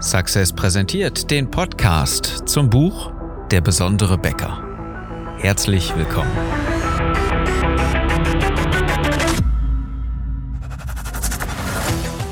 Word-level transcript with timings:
Success 0.00 0.50
präsentiert 0.50 1.30
den 1.30 1.50
Podcast 1.50 2.44
zum 2.46 2.70
Buch 2.70 3.12
Der 3.50 3.60
besondere 3.60 4.16
Bäcker. 4.16 4.62
Herzlich 5.36 5.94
willkommen. 5.94 6.30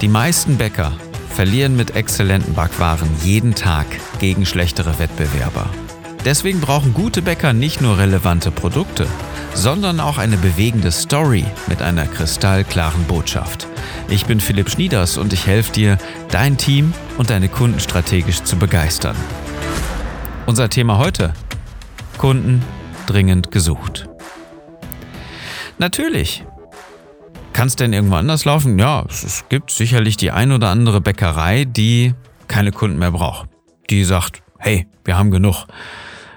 Die 0.01 0.09
meisten 0.09 0.57
Bäcker 0.57 0.93
verlieren 1.29 1.77
mit 1.77 1.95
exzellenten 1.95 2.55
Backwaren 2.55 3.11
jeden 3.23 3.55
Tag 3.55 3.87
gegen 4.19 4.47
schlechtere 4.47 4.99
Wettbewerber. 4.99 5.67
Deswegen 6.25 6.63
brauchen 6.63 6.95
gute 6.95 7.21
Bäcker 7.21 7.53
nicht 7.53 7.83
nur 7.83 7.99
relevante 7.99 8.51
Produkte, 8.51 9.07
sondern 9.55 10.01
auch 10.01 10.19
eine 10.19 10.37
bewegende 10.37 10.91
Story 10.91 11.45
mit 11.67 11.83
einer 11.83 12.07
kristallklaren 12.07 13.05
Botschaft. 13.05 13.67
Ich 14.09 14.27
bin 14.27 14.41
Philipp 14.41 14.71
Schnieders 14.71 15.19
und 15.19 15.33
ich 15.33 15.47
helfe 15.47 15.73
dir, 15.73 15.99
dein 16.31 16.57
Team 16.57 16.95
und 17.19 17.31
deine 17.31 17.49
Kunden 17.49 17.81
strategisch 17.81 18.43
zu 18.43 18.57
begeistern. 18.57 19.17
Unser 20.47 20.71
Thema 20.71 20.99
heute: 20.99 21.33
Kunden 22.17 22.63
dringend 23.07 23.51
gesucht. 23.51 24.09
Natürlich. 25.79 26.45
Kann 27.53 27.69
es 27.69 27.77
denn 27.77 27.93
irgendwo 27.93 28.17
anders 28.17 28.45
laufen? 28.45 28.79
Ja, 28.79 29.05
es 29.09 29.45
gibt 29.49 29.71
sicherlich 29.71 30.17
die 30.17 30.31
ein 30.31 30.53
oder 30.53 30.69
andere 30.69 31.01
Bäckerei, 31.01 31.65
die 31.65 32.15
keine 32.47 32.73
Kunden 32.73 32.99
mehr 32.99 33.11
braucht. 33.11 33.49
Die 33.91 34.05
sagt, 34.05 34.43
hey, 34.59 34.87
wir 35.05 35.19
haben 35.19 35.31
genug. 35.31 35.67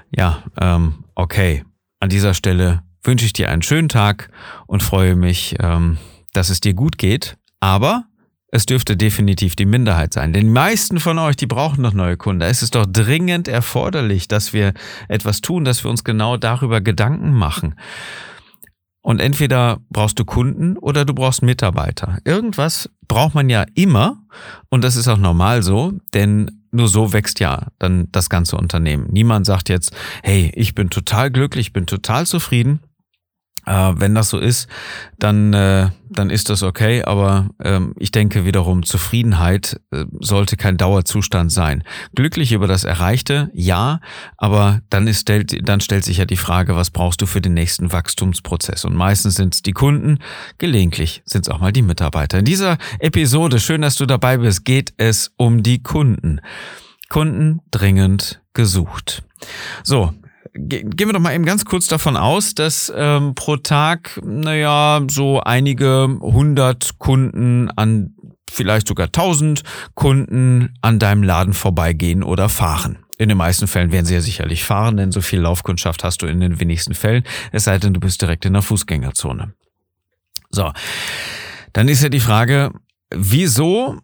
Ja, 0.09 0.43
ähm, 0.59 1.03
okay. 1.15 1.63
An 1.99 2.09
dieser 2.09 2.33
Stelle 2.33 2.81
wünsche 3.03 3.25
ich 3.25 3.33
dir 3.33 3.49
einen 3.49 3.61
schönen 3.61 3.89
Tag 3.89 4.29
und 4.67 4.83
freue 4.83 5.15
mich, 5.15 5.55
ähm, 5.59 5.97
dass 6.33 6.49
es 6.49 6.59
dir 6.59 6.73
gut 6.73 6.97
geht. 6.97 7.37
Aber 7.59 8.05
es 8.51 8.65
dürfte 8.65 8.97
definitiv 8.97 9.55
die 9.55 9.65
Minderheit 9.65 10.13
sein. 10.13 10.33
Denn 10.33 10.47
die 10.47 10.51
meisten 10.51 10.99
von 10.99 11.17
euch, 11.19 11.37
die 11.37 11.47
brauchen 11.47 11.81
noch 11.81 11.93
neue 11.93 12.17
Kunden. 12.17 12.41
Da 12.41 12.47
ist 12.47 12.61
es 12.61 12.69
doch 12.69 12.85
dringend 12.85 13.47
erforderlich, 13.47 14.27
dass 14.27 14.51
wir 14.51 14.73
etwas 15.07 15.39
tun, 15.39 15.63
dass 15.63 15.83
wir 15.83 15.89
uns 15.89 16.03
genau 16.03 16.35
darüber 16.35 16.81
Gedanken 16.81 17.33
machen. 17.33 17.75
Und 19.01 19.19
entweder 19.19 19.79
brauchst 19.89 20.19
du 20.19 20.25
Kunden 20.25 20.77
oder 20.77 21.05
du 21.05 21.13
brauchst 21.15 21.41
Mitarbeiter. 21.41 22.19
Irgendwas 22.25 22.89
braucht 23.07 23.33
man 23.33 23.49
ja 23.49 23.65
immer 23.73 24.21
und 24.69 24.83
das 24.83 24.95
ist 24.95 25.07
auch 25.07 25.17
normal 25.17 25.63
so, 25.63 25.93
denn 26.13 26.51
nur 26.71 26.87
so 26.87 27.11
wächst 27.11 27.39
ja 27.39 27.67
dann 27.79 28.09
das 28.11 28.29
ganze 28.29 28.57
Unternehmen. 28.57 29.07
Niemand 29.09 29.45
sagt 29.45 29.69
jetzt, 29.69 29.91
hey, 30.23 30.51
ich 30.55 30.75
bin 30.75 30.89
total 30.89 31.31
glücklich, 31.31 31.67
ich 31.67 31.73
bin 31.73 31.87
total 31.87 32.27
zufrieden 32.27 32.79
äh, 33.65 33.93
wenn 33.95 34.15
das 34.15 34.29
so 34.29 34.39
ist, 34.39 34.67
dann, 35.19 35.53
äh, 35.53 35.89
dann 36.09 36.29
ist 36.29 36.49
das 36.49 36.63
okay. 36.63 37.03
Aber 37.03 37.49
ähm, 37.63 37.93
ich 37.97 38.11
denke 38.11 38.45
wiederum, 38.45 38.83
Zufriedenheit 38.83 39.79
äh, 39.91 40.05
sollte 40.19 40.57
kein 40.57 40.77
Dauerzustand 40.77 41.51
sein. 41.51 41.83
Glücklich 42.15 42.51
über 42.51 42.67
das 42.67 42.83
Erreichte, 42.83 43.49
ja, 43.53 43.99
aber 44.37 44.81
dann, 44.89 45.07
ist, 45.07 45.29
dann 45.29 45.81
stellt 45.81 46.03
sich 46.03 46.17
ja 46.17 46.25
die 46.25 46.37
Frage, 46.37 46.75
was 46.75 46.89
brauchst 46.89 47.21
du 47.21 47.25
für 47.25 47.41
den 47.41 47.53
nächsten 47.53 47.91
Wachstumsprozess? 47.91 48.85
Und 48.85 48.95
meistens 48.95 49.35
sind 49.35 49.53
es 49.53 49.61
die 49.61 49.73
Kunden, 49.73 50.19
gelegentlich 50.57 51.21
sind 51.25 51.47
es 51.47 51.49
auch 51.49 51.59
mal 51.59 51.73
die 51.73 51.81
Mitarbeiter. 51.81 52.39
In 52.39 52.45
dieser 52.45 52.77
Episode, 52.99 53.59
schön, 53.59 53.81
dass 53.81 53.95
du 53.95 54.05
dabei 54.05 54.37
bist, 54.37 54.65
geht 54.65 54.93
es 54.97 55.31
um 55.37 55.63
die 55.63 55.83
Kunden. 55.83 56.41
Kunden 57.09 57.59
dringend 57.71 58.41
gesucht. 58.53 59.23
So, 59.83 60.13
gehen 60.53 60.97
wir 60.97 61.13
doch 61.13 61.19
mal 61.19 61.33
eben 61.33 61.45
ganz 61.45 61.65
kurz 61.65 61.87
davon 61.87 62.17
aus, 62.17 62.55
dass 62.55 62.91
ähm, 62.95 63.35
pro 63.35 63.57
Tag, 63.57 64.19
naja, 64.23 65.01
so 65.09 65.41
einige 65.41 66.17
hundert 66.21 66.97
Kunden 66.99 67.69
an 67.71 68.15
vielleicht 68.49 68.87
sogar 68.87 69.11
tausend 69.11 69.63
Kunden 69.93 70.73
an 70.81 70.99
deinem 70.99 71.23
Laden 71.23 71.53
vorbeigehen 71.53 72.21
oder 72.21 72.49
fahren. 72.49 72.99
In 73.17 73.29
den 73.29 73.37
meisten 73.37 73.67
Fällen 73.67 73.91
werden 73.91 74.05
sie 74.05 74.15
ja 74.15 74.21
sicherlich 74.21 74.63
fahren, 74.63 74.97
denn 74.97 75.11
so 75.11 75.21
viel 75.21 75.39
Laufkundschaft 75.39 76.03
hast 76.03 76.21
du 76.21 76.25
in 76.25 76.39
den 76.39 76.59
wenigsten 76.59 76.93
Fällen, 76.93 77.23
es 77.51 77.63
sei 77.63 77.77
denn, 77.77 77.93
du 77.93 77.99
bist 77.99 78.21
direkt 78.21 78.45
in 78.45 78.53
der 78.53 78.61
Fußgängerzone. 78.61 79.53
So, 80.49 80.71
dann 81.71 81.87
ist 81.87 82.03
ja 82.03 82.09
die 82.09 82.19
Frage, 82.19 82.71
wieso 83.13 83.99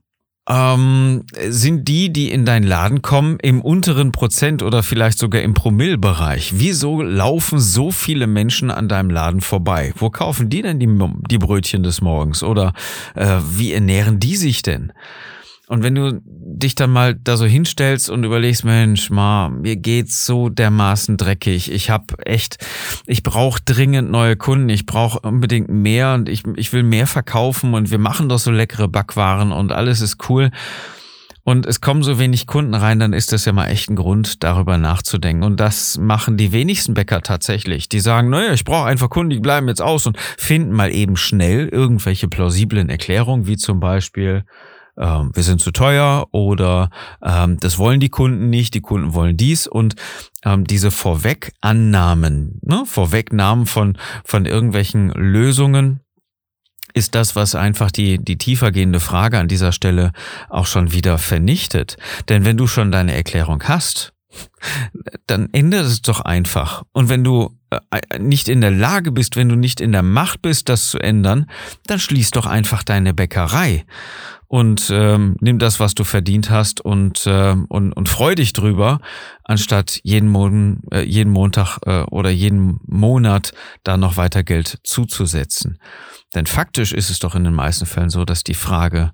ähm, 0.50 1.24
sind 1.50 1.88
die, 1.88 2.12
die 2.12 2.31
in 2.31 2.46
deinen 2.46 2.63
Laden 2.63 3.02
kommen, 3.02 3.38
im 3.41 3.62
unteren 3.62 4.12
Prozent 4.12 4.63
oder 4.63 4.81
vielleicht 4.81 5.18
sogar 5.18 5.41
im 5.41 5.53
Promillbereich. 5.53 6.53
Wieso 6.56 7.02
laufen 7.02 7.59
so 7.59 7.91
viele 7.91 8.28
Menschen 8.28 8.72
an 8.72 8.88
deinem 8.88 9.09
Laden 9.09 9.41
vorbei? 9.41 9.94
Wo 9.97 10.09
kaufen 10.09 10.50
die 10.50 10.62
denn 10.62 10.80
die, 10.80 10.90
die 11.30 11.38
Brötchen 11.38 11.84
des 11.84 12.02
Morgens? 12.02 12.44
Oder 12.44 12.74
äh, 13.16 13.40
wie 13.52 13.74
ernähren 13.74 14.19
die 14.19 14.38
sich 14.38 14.62
denn? 14.62 14.94
Und 15.68 15.84
wenn 15.84 15.96
du 15.96 16.22
dich 16.24 16.76
dann 16.76 16.92
mal 16.92 17.14
da 17.14 17.36
so 17.36 17.46
hinstellst 17.46 18.10
und 18.10 18.24
überlegst, 18.24 18.64
Mensch, 18.64 19.10
ma, 19.10 19.50
mir 19.50 19.76
geht's 19.76 20.26
so 20.26 20.48
dermaßen 20.48 21.18
dreckig. 21.18 21.72
Ich 21.72 21.90
habe 21.90 22.26
echt, 22.26 22.66
ich 23.06 23.22
brauche 23.22 23.62
dringend 23.66 24.10
neue 24.10 24.38
Kunden. 24.38 24.70
Ich 24.70 24.86
brauche 24.86 25.20
unbedingt 25.20 25.70
mehr 25.70 26.14
und 26.14 26.30
ich, 26.30 26.44
ich 26.56 26.72
will 26.72 26.84
mehr 26.84 27.06
verkaufen 27.06 27.74
und 27.74 27.92
wir 27.92 28.00
machen 28.00 28.30
doch 28.30 28.40
so 28.40 28.50
leckere 28.50 28.88
Backwaren 28.88 29.52
und 29.52 29.74
alles 29.74 30.00
ist 30.00 30.30
cool. 30.30 30.52
Und 31.44 31.66
es 31.66 31.80
kommen 31.80 32.04
so 32.04 32.20
wenig 32.20 32.46
Kunden 32.46 32.74
rein, 32.74 33.00
dann 33.00 33.14
ist 33.14 33.32
das 33.32 33.46
ja 33.46 33.54
mal 33.54 33.68
echt 33.68 33.90
ein 33.90 33.96
Grund, 33.96 34.44
darüber 34.44 34.78
nachzudenken. 34.78 35.44
Und 35.44 35.62
das 35.62 35.98
machen 35.98 36.36
die 36.36 36.52
wenigsten 36.52 36.94
Bäcker 36.94 37.22
tatsächlich. 37.22 37.88
Die 37.88 38.02
sagen, 38.02 38.30
naja, 38.30 38.52
ich 38.52 38.66
brauche 38.66 38.86
einfach 38.86 39.10
Kunden, 39.10 39.30
die 39.30 39.40
bleiben 39.40 39.70
jetzt 39.70 39.82
aus 39.82 40.08
und 40.08 40.18
finden 40.20 40.74
mal 40.74 40.94
eben 40.94 41.16
schnell 41.16 41.70
irgendwelche 41.70 42.28
plausiblen 42.28 42.90
Erklärungen, 42.90 43.48
wie 43.48 43.56
zum 43.56 43.80
Beispiel, 43.80 44.44
ähm, 44.97 45.31
wir 45.34 45.44
sind 45.44 45.62
zu 45.62 45.72
teuer 45.72 46.28
oder 46.31 46.90
ähm, 47.24 47.58
das 47.59 47.78
wollen 47.78 48.00
die 48.00 48.09
Kunden 48.09 48.50
nicht, 48.50 48.74
die 48.74 48.81
Kunden 48.81 49.13
wollen 49.13 49.38
dies 49.38 49.68
und 49.68 49.96
ähm, 50.44 50.66
diese 50.66 50.91
Vorwegannahmen, 50.91 52.59
ne, 52.63 52.84
Vorwegnahmen 52.85 53.66
von, 53.66 53.97
von 54.24 54.46
irgendwelchen 54.46 55.09
Lösungen, 55.12 56.02
ist 56.94 57.13
das, 57.13 57.36
was 57.36 57.53
einfach 57.53 57.91
die, 57.91 58.18
die 58.18 58.38
tiefergehende 58.38 59.00
Frage 59.00 59.38
an 59.38 59.47
dieser 59.47 59.72
Stelle 59.72 60.12
auch 60.50 60.66
schon 60.66 60.94
wieder 60.94 61.19
vernichtet. 61.19 61.97
Denn 62.28 62.44
wenn 62.44 62.57
du 62.57 62.66
schon 62.66 62.91
deine 62.91 63.13
Erklärung 63.13 63.63
hast, 63.66 64.13
dann 65.28 65.50
ändert 65.52 65.86
es 65.86 66.02
doch 66.02 66.22
einfach. 66.22 66.84
Und 66.94 67.09
wenn 67.09 67.24
du 67.24 67.56
äh, 67.69 68.19
nicht 68.19 68.50
in 68.50 68.62
der 68.62 68.72
Lage 68.72 69.12
bist, 69.12 69.36
wenn 69.36 69.50
du 69.50 69.56
nicht 69.56 69.80
in 69.80 69.91
der 69.91 70.03
Macht 70.03 70.41
bist, 70.41 70.69
das 70.69 70.90
zu 70.90 71.00
ändern, 71.00 71.50
dann 71.86 72.00
schließ 72.00 72.31
doch 72.31 72.46
einfach 72.46 72.84
deine 72.84 73.13
Bäckerei 73.13 73.86
und 74.47 74.90
ähm, 74.91 75.35
nimm 75.41 75.59
das, 75.59 75.80
was 75.80 75.94
du 75.94 76.03
verdient 76.03 76.50
hast 76.50 76.80
und, 76.81 77.28
äh, 77.28 77.56
und, 77.68 77.94
und 77.94 78.09
freu 78.09 78.35
dich 78.35 78.53
drüber, 78.53 79.00
anstatt 79.44 80.00
jeden, 80.03 80.30
Mon 80.30 80.81
äh, 80.91 81.02
jeden 81.02 81.31
Montag 81.31 81.80
äh, 81.85 82.03
oder 82.03 82.30
jeden 82.30 82.80
Monat 82.86 83.52
da 83.84 83.97
noch 83.97 84.18
weiter 84.18 84.44
Geld 84.44 84.80
zuzusetzen. 84.84 85.80
Denn 86.34 86.46
faktisch 86.46 86.94
ist 86.94 87.09
es 87.09 87.19
doch 87.19 87.36
in 87.36 87.44
den 87.44 87.53
meisten 87.53 87.86
Fällen 87.86 88.09
so, 88.09 88.25
dass 88.25 88.44
die 88.44 88.53
Frage 88.53 89.12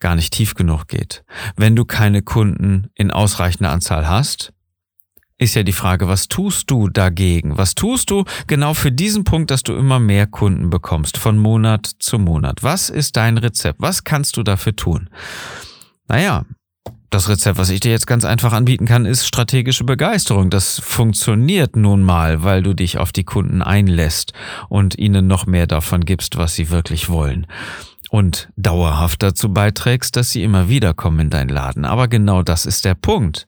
gar 0.00 0.16
nicht 0.16 0.32
tief 0.32 0.54
genug 0.54 0.88
geht. 0.88 1.24
Wenn 1.56 1.76
du 1.76 1.84
keine 1.84 2.22
Kunden 2.22 2.88
in 2.94 3.10
ausreichender 3.10 3.70
Anzahl 3.70 4.08
hast, 4.08 4.52
ist 5.38 5.54
ja 5.54 5.62
die 5.62 5.72
Frage, 5.72 6.08
was 6.08 6.28
tust 6.28 6.70
du 6.70 6.88
dagegen? 6.88 7.58
Was 7.58 7.74
tust 7.74 8.10
du 8.10 8.24
genau 8.46 8.74
für 8.74 8.92
diesen 8.92 9.24
Punkt, 9.24 9.50
dass 9.50 9.62
du 9.62 9.74
immer 9.74 9.98
mehr 9.98 10.26
Kunden 10.26 10.70
bekommst, 10.70 11.18
von 11.18 11.38
Monat 11.38 11.90
zu 11.98 12.18
Monat? 12.18 12.62
Was 12.62 12.90
ist 12.90 13.16
dein 13.16 13.38
Rezept? 13.38 13.80
Was 13.80 14.04
kannst 14.04 14.36
du 14.36 14.42
dafür 14.42 14.76
tun? 14.76 15.10
Naja, 16.08 16.44
das 17.10 17.28
Rezept, 17.28 17.58
was 17.58 17.68
ich 17.68 17.80
dir 17.80 17.90
jetzt 17.90 18.06
ganz 18.06 18.24
einfach 18.24 18.52
anbieten 18.52 18.86
kann, 18.86 19.04
ist 19.04 19.26
strategische 19.26 19.84
Begeisterung. 19.84 20.48
Das 20.48 20.80
funktioniert 20.80 21.76
nun 21.76 22.02
mal, 22.02 22.42
weil 22.42 22.62
du 22.62 22.72
dich 22.74 22.98
auf 22.98 23.12
die 23.12 23.24
Kunden 23.24 23.62
einlässt 23.62 24.32
und 24.68 24.98
ihnen 24.98 25.26
noch 25.26 25.46
mehr 25.46 25.66
davon 25.66 26.04
gibst, 26.04 26.38
was 26.38 26.54
sie 26.54 26.70
wirklich 26.70 27.08
wollen 27.08 27.46
und 28.12 28.50
dauerhaft 28.58 29.22
dazu 29.22 29.54
beiträgst, 29.54 30.16
dass 30.16 30.32
sie 30.32 30.42
immer 30.42 30.68
wieder 30.68 30.92
kommen 30.92 31.18
in 31.18 31.30
deinen 31.30 31.48
Laden. 31.48 31.86
Aber 31.86 32.08
genau 32.08 32.42
das 32.42 32.66
ist 32.66 32.84
der 32.84 32.94
Punkt. 32.94 33.46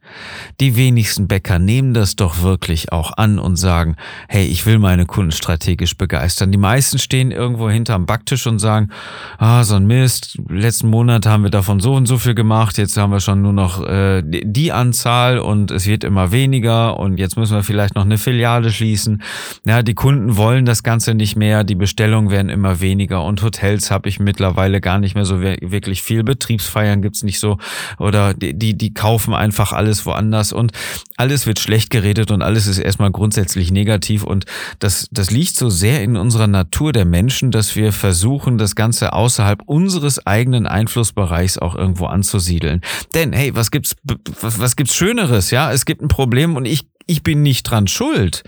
Die 0.58 0.74
wenigsten 0.74 1.28
Bäcker 1.28 1.58
nehmen 1.58 1.92
das 1.92 2.16
doch 2.16 2.40
wirklich 2.40 2.90
auch 2.90 3.12
an 3.18 3.38
und 3.38 3.56
sagen, 3.56 3.96
hey, 4.26 4.46
ich 4.46 4.64
will 4.64 4.78
meine 4.78 5.04
Kunden 5.04 5.32
strategisch 5.32 5.98
begeistern. 5.98 6.50
Die 6.50 6.56
meisten 6.56 6.98
stehen 6.98 7.30
irgendwo 7.30 7.68
hinterm 7.68 8.06
Backtisch 8.06 8.46
und 8.46 8.58
sagen, 8.58 8.88
ah, 9.36 9.64
so 9.64 9.74
ein 9.74 9.86
Mist, 9.86 10.38
letzten 10.48 10.88
Monat 10.88 11.26
haben 11.26 11.42
wir 11.42 11.50
davon 11.50 11.78
so 11.78 11.92
und 11.92 12.06
so 12.06 12.16
viel 12.16 12.34
gemacht, 12.34 12.78
jetzt 12.78 12.96
haben 12.96 13.10
wir 13.10 13.20
schon 13.20 13.42
nur 13.42 13.52
noch 13.52 13.86
äh, 13.86 14.22
die 14.24 14.72
Anzahl 14.72 15.40
und 15.40 15.72
es 15.72 15.84
wird 15.84 16.04
immer 16.04 16.32
weniger 16.32 16.98
und 16.98 17.18
jetzt 17.18 17.36
müssen 17.36 17.54
wir 17.54 17.64
vielleicht 17.64 17.96
noch 17.96 18.06
eine 18.06 18.16
Filiale 18.16 18.72
schließen. 18.72 19.22
Ja, 19.66 19.82
die 19.82 19.94
Kunden 19.94 20.38
wollen 20.38 20.64
das 20.64 20.82
Ganze 20.82 21.12
nicht 21.12 21.36
mehr, 21.36 21.64
die 21.64 21.74
Bestellungen 21.74 22.30
werden 22.30 22.48
immer 22.48 22.80
weniger 22.80 23.22
und 23.24 23.42
Hotels 23.42 23.90
habe 23.90 24.08
ich 24.08 24.18
mittlerweile 24.18 24.53
mittlerweile 24.54 24.80
gar 24.80 24.98
nicht 24.98 25.14
mehr 25.14 25.24
so 25.24 25.40
wirklich 25.40 26.02
viel. 26.02 26.22
Betriebsfeiern 26.22 27.02
gibt's 27.02 27.22
nicht 27.22 27.40
so 27.40 27.58
oder 27.98 28.34
die, 28.34 28.54
die, 28.54 28.76
die 28.76 28.94
kaufen 28.94 29.34
einfach 29.34 29.72
alles 29.72 30.06
woanders 30.06 30.52
und 30.52 30.72
alles 31.16 31.46
wird 31.46 31.58
schlecht 31.58 31.90
geredet 31.90 32.30
und 32.30 32.42
alles 32.42 32.66
ist 32.66 32.78
erstmal 32.78 33.10
grundsätzlich 33.10 33.72
negativ 33.72 34.22
und 34.22 34.44
das, 34.78 35.08
das 35.10 35.30
liegt 35.30 35.56
so 35.56 35.70
sehr 35.70 36.02
in 36.02 36.16
unserer 36.16 36.46
Natur 36.46 36.92
der 36.92 37.04
Menschen, 37.04 37.50
dass 37.50 37.74
wir 37.74 37.92
versuchen, 37.92 38.58
das 38.58 38.74
Ganze 38.74 39.12
außerhalb 39.12 39.62
unseres 39.66 40.24
eigenen 40.24 40.66
Einflussbereichs 40.66 41.58
auch 41.58 41.74
irgendwo 41.74 42.06
anzusiedeln. 42.06 42.80
Denn 43.14 43.32
hey, 43.32 43.54
was 43.54 43.70
gibt's, 43.70 43.96
was, 44.40 44.60
was 44.60 44.76
gibt's 44.76 44.94
Schöneres? 44.94 45.50
Ja, 45.50 45.72
es 45.72 45.84
gibt 45.84 46.00
ein 46.00 46.08
Problem 46.08 46.56
und 46.56 46.64
ich, 46.64 46.86
ich 47.06 47.22
bin 47.22 47.42
nicht 47.42 47.64
dran 47.64 47.86
schuld. 47.86 48.44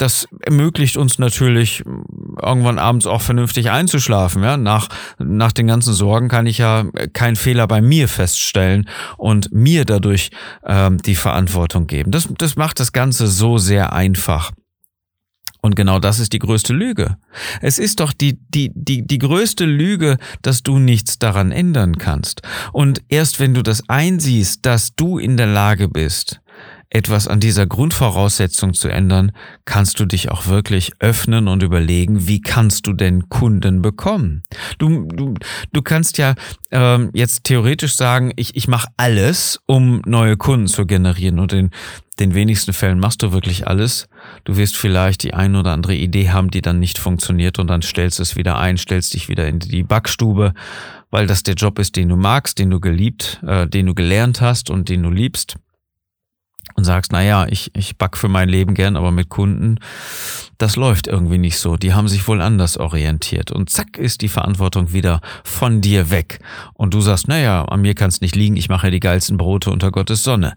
Das 0.00 0.26
ermöglicht 0.40 0.96
uns 0.96 1.18
natürlich 1.18 1.84
irgendwann 2.42 2.78
abends 2.78 3.06
auch 3.06 3.22
vernünftig 3.22 3.70
einzuschlafen. 3.70 4.42
Ja? 4.42 4.56
Nach, 4.56 4.88
nach 5.18 5.52
den 5.52 5.66
ganzen 5.66 5.92
Sorgen 5.92 6.28
kann 6.28 6.46
ich 6.46 6.58
ja 6.58 6.84
keinen 7.12 7.36
Fehler 7.36 7.66
bei 7.66 7.80
mir 7.80 8.08
feststellen 8.08 8.88
und 9.16 9.52
mir 9.52 9.84
dadurch 9.84 10.30
ähm, 10.64 10.98
die 10.98 11.14
Verantwortung 11.14 11.86
geben. 11.86 12.10
Das, 12.10 12.28
das 12.38 12.56
macht 12.56 12.80
das 12.80 12.92
Ganze 12.92 13.26
so 13.26 13.58
sehr 13.58 13.92
einfach. 13.92 14.50
Und 15.62 15.76
genau 15.76 15.98
das 15.98 16.20
ist 16.20 16.32
die 16.32 16.38
größte 16.38 16.72
Lüge. 16.72 17.16
Es 17.60 17.78
ist 17.78 18.00
doch 18.00 18.12
die, 18.12 18.38
die, 18.48 18.72
die, 18.74 19.06
die 19.06 19.18
größte 19.18 19.66
Lüge, 19.66 20.16
dass 20.42 20.62
du 20.62 20.78
nichts 20.78 21.18
daran 21.18 21.52
ändern 21.52 21.98
kannst. 21.98 22.42
Und 22.72 23.02
erst 23.08 23.40
wenn 23.40 23.52
du 23.52 23.62
das 23.62 23.86
einsiehst, 23.88 24.64
dass 24.64 24.94
du 24.94 25.18
in 25.18 25.36
der 25.36 25.48
Lage 25.48 25.88
bist, 25.88 26.40
etwas 26.90 27.28
an 27.28 27.38
dieser 27.38 27.66
Grundvoraussetzung 27.66 28.74
zu 28.74 28.88
ändern, 28.88 29.30
kannst 29.64 30.00
du 30.00 30.06
dich 30.06 30.30
auch 30.30 30.48
wirklich 30.48 30.92
öffnen 30.98 31.46
und 31.46 31.62
überlegen, 31.62 32.26
wie 32.26 32.40
kannst 32.40 32.86
du 32.88 32.92
denn 32.92 33.28
Kunden 33.28 33.80
bekommen? 33.80 34.42
Du, 34.78 35.06
du, 35.06 35.34
du 35.72 35.82
kannst 35.82 36.18
ja 36.18 36.34
ähm, 36.72 37.10
jetzt 37.14 37.44
theoretisch 37.44 37.94
sagen, 37.94 38.32
ich, 38.34 38.56
ich 38.56 38.66
mache 38.66 38.88
alles, 38.96 39.60
um 39.66 40.02
neue 40.04 40.36
Kunden 40.36 40.66
zu 40.66 40.84
generieren. 40.84 41.38
Und 41.38 41.52
in 41.52 41.70
den 42.18 42.34
wenigsten 42.34 42.72
Fällen 42.72 42.98
machst 42.98 43.22
du 43.22 43.30
wirklich 43.30 43.68
alles. 43.68 44.08
Du 44.42 44.56
wirst 44.56 44.76
vielleicht 44.76 45.22
die 45.22 45.32
ein 45.32 45.54
oder 45.54 45.70
andere 45.70 45.94
Idee 45.94 46.30
haben, 46.30 46.50
die 46.50 46.60
dann 46.60 46.80
nicht 46.80 46.98
funktioniert 46.98 47.60
und 47.60 47.68
dann 47.68 47.82
stellst 47.82 48.18
es 48.18 48.34
wieder 48.34 48.58
ein, 48.58 48.78
stellst 48.78 49.14
dich 49.14 49.28
wieder 49.28 49.46
in 49.46 49.60
die 49.60 49.84
Backstube, 49.84 50.54
weil 51.10 51.28
das 51.28 51.44
der 51.44 51.54
Job 51.54 51.78
ist, 51.78 51.94
den 51.94 52.08
du 52.08 52.16
magst, 52.16 52.58
den 52.58 52.70
du 52.70 52.80
geliebt, 52.80 53.40
äh, 53.46 53.68
den 53.68 53.86
du 53.86 53.94
gelernt 53.94 54.40
hast 54.40 54.70
und 54.70 54.88
den 54.88 55.04
du 55.04 55.10
liebst 55.10 55.56
und 56.74 56.84
sagst, 56.84 57.12
naja, 57.12 57.46
ich, 57.48 57.70
ich 57.74 57.96
back 57.96 58.16
für 58.16 58.28
mein 58.28 58.48
Leben 58.48 58.74
gern, 58.74 58.96
aber 58.96 59.10
mit 59.10 59.28
Kunden, 59.28 59.78
das 60.58 60.76
läuft 60.76 61.06
irgendwie 61.06 61.38
nicht 61.38 61.58
so. 61.58 61.76
Die 61.76 61.94
haben 61.94 62.08
sich 62.08 62.26
wohl 62.28 62.40
anders 62.40 62.76
orientiert. 62.76 63.50
Und 63.50 63.70
zack 63.70 63.96
ist 63.96 64.20
die 64.20 64.28
Verantwortung 64.28 64.92
wieder 64.92 65.20
von 65.44 65.80
dir 65.80 66.10
weg. 66.10 66.40
Und 66.74 66.94
du 66.94 67.00
sagst, 67.00 67.28
naja, 67.28 67.64
an 67.64 67.80
mir 67.80 67.94
kann 67.94 68.08
es 68.08 68.20
nicht 68.20 68.36
liegen, 68.36 68.56
ich 68.56 68.68
mache 68.68 68.90
die 68.90 69.00
geilsten 69.00 69.36
Brote 69.36 69.70
unter 69.70 69.90
Gottes 69.90 70.22
Sonne. 70.22 70.54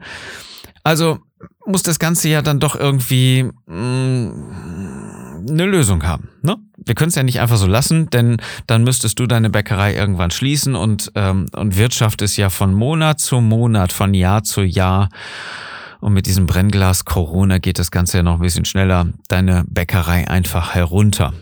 Also 0.83 1.19
muss 1.65 1.83
das 1.83 1.99
Ganze 1.99 2.29
ja 2.29 2.41
dann 2.41 2.59
doch 2.59 2.75
irgendwie 2.75 3.49
mh, 3.67 3.75
mm, 3.75 5.45
eine 5.49 5.65
Lösung 5.65 6.03
haben. 6.03 6.29
Ne? 6.41 6.57
Wir 6.77 6.95
können 6.95 7.09
es 7.09 7.15
ja 7.15 7.23
nicht 7.23 7.39
einfach 7.39 7.57
so 7.57 7.67
lassen, 7.67 8.09
denn 8.09 8.37
dann 8.67 8.83
müsstest 8.83 9.19
du 9.19 9.27
deine 9.27 9.49
Bäckerei 9.49 9.95
irgendwann 9.95 10.31
schließen 10.31 10.75
und, 10.75 11.11
ähm, 11.15 11.47
und 11.53 11.77
Wirtschaft 11.77 12.21
ist 12.21 12.37
ja 12.37 12.49
von 12.49 12.73
Monat 12.73 13.19
zu 13.19 13.41
Monat, 13.41 13.93
von 13.93 14.13
Jahr 14.13 14.43
zu 14.43 14.61
Jahr 14.61 15.09
und 16.03 16.13
mit 16.13 16.25
diesem 16.25 16.45
Brennglas 16.45 17.05
Corona 17.05 17.59
geht 17.59 17.79
das 17.79 17.89
Ganze 17.89 18.17
ja 18.17 18.23
noch 18.23 18.35
ein 18.35 18.41
bisschen 18.41 18.65
schneller. 18.65 19.07
Deine 19.29 19.63
Bäckerei 19.69 20.27
einfach 20.27 20.75
herunter. 20.75 21.33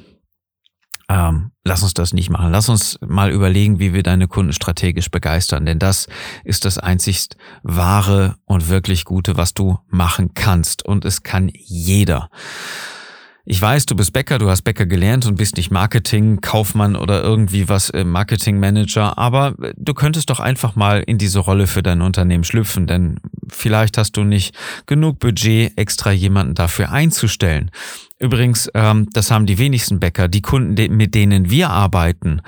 Ähm, 1.09 1.51
lass 1.65 1.81
uns 1.81 1.95
das 1.95 2.13
nicht 2.13 2.29
machen. 2.29 2.51
Lass 2.51 2.69
uns 2.69 2.99
mal 3.01 3.31
überlegen, 3.31 3.79
wie 3.79 3.93
wir 3.93 4.03
deine 4.03 4.27
Kunden 4.27 4.53
strategisch 4.53 5.09
begeistern. 5.09 5.65
Denn 5.65 5.79
das 5.79 6.07
ist 6.43 6.63
das 6.63 6.77
einzigst 6.77 7.37
wahre 7.63 8.35
und 8.45 8.69
wirklich 8.69 9.03
Gute, 9.03 9.35
was 9.35 9.55
du 9.55 9.79
machen 9.87 10.35
kannst. 10.35 10.85
Und 10.85 11.05
es 11.05 11.23
kann 11.23 11.49
jeder. 11.53 12.29
Ich 13.43 13.59
weiß, 13.59 13.87
du 13.87 13.95
bist 13.95 14.13
Bäcker, 14.13 14.37
du 14.37 14.49
hast 14.49 14.61
Bäcker 14.61 14.85
gelernt 14.85 15.25
und 15.25 15.35
bist 15.35 15.57
nicht 15.57 15.71
Marketing, 15.71 16.41
Kaufmann 16.41 16.95
oder 16.95 17.23
irgendwie 17.23 17.67
was 17.67 17.89
äh, 17.89 18.03
Marketing 18.03 18.59
Manager, 18.59 19.17
aber 19.17 19.55
äh, 19.61 19.73
du 19.75 19.95
könntest 19.95 20.29
doch 20.29 20.39
einfach 20.39 20.75
mal 20.75 21.01
in 21.01 21.17
diese 21.17 21.39
Rolle 21.39 21.65
für 21.65 21.81
dein 21.81 22.01
Unternehmen 22.01 22.43
schlüpfen, 22.43 22.85
denn 22.85 23.19
vielleicht 23.49 23.97
hast 23.97 24.15
du 24.15 24.23
nicht 24.23 24.55
genug 24.85 25.19
Budget, 25.19 25.75
extra 25.75 26.11
jemanden 26.11 26.53
dafür 26.53 26.91
einzustellen. 26.91 27.71
Übrigens, 28.21 28.69
ähm, 28.75 29.07
das 29.13 29.31
haben 29.31 29.47
die 29.47 29.57
wenigsten 29.57 29.99
Bäcker. 29.99 30.27
Die 30.27 30.43
Kunden, 30.43 30.95
mit 30.95 31.15
denen 31.15 31.49
wir 31.49 31.71
arbeiten, 31.71 32.41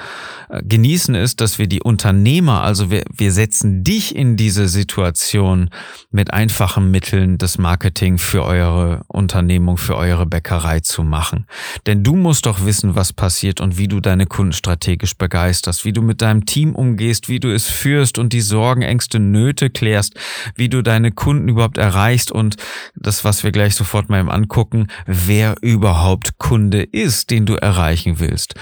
äh, 0.49 0.61
genießen 0.61 1.15
es, 1.15 1.35
dass 1.35 1.57
wir 1.57 1.65
die 1.65 1.81
Unternehmer, 1.81 2.61
also 2.61 2.91
wir, 2.91 3.03
wir 3.11 3.31
setzen 3.31 3.83
dich 3.83 4.15
in 4.15 4.37
diese 4.37 4.67
Situation 4.67 5.71
mit 6.11 6.31
einfachen 6.31 6.91
Mitteln 6.91 7.39
das 7.39 7.57
Marketing 7.57 8.19
für 8.19 8.43
eure 8.45 9.01
Unternehmung, 9.07 9.77
für 9.77 9.97
eure 9.97 10.27
Bäckerei 10.27 10.79
zu 10.81 11.01
machen. 11.01 11.47
Denn 11.87 12.03
du 12.03 12.15
musst 12.15 12.45
doch 12.45 12.63
wissen, 12.65 12.93
was 12.93 13.11
passiert 13.11 13.59
und 13.59 13.79
wie 13.79 13.87
du 13.87 13.99
deine 13.99 14.27
Kunden 14.27 14.53
strategisch 14.53 15.17
begeisterst, 15.17 15.85
wie 15.85 15.93
du 15.93 16.03
mit 16.03 16.21
deinem 16.21 16.45
Team 16.45 16.75
umgehst, 16.75 17.29
wie 17.29 17.39
du 17.39 17.51
es 17.51 17.65
führst 17.65 18.19
und 18.19 18.31
die 18.31 18.41
Sorgen, 18.41 18.83
Ängste, 18.83 19.19
Nöte 19.19 19.71
klärst, 19.71 20.13
wie 20.55 20.69
du 20.69 20.83
deine 20.83 21.11
Kunden 21.11 21.47
überhaupt 21.47 21.79
erreichst 21.79 22.31
und 22.31 22.57
das, 22.95 23.23
was 23.23 23.43
wir 23.43 23.51
gleich 23.51 23.73
sofort 23.73 24.09
mal 24.09 24.19
im 24.19 24.29
angucken, 24.29 24.85
wer 25.07 25.55
überhaupt 25.63 26.37
Kunde 26.37 26.83
ist, 26.83 27.31
den 27.31 27.45
du 27.45 27.55
erreichen 27.55 28.19
willst. 28.19 28.55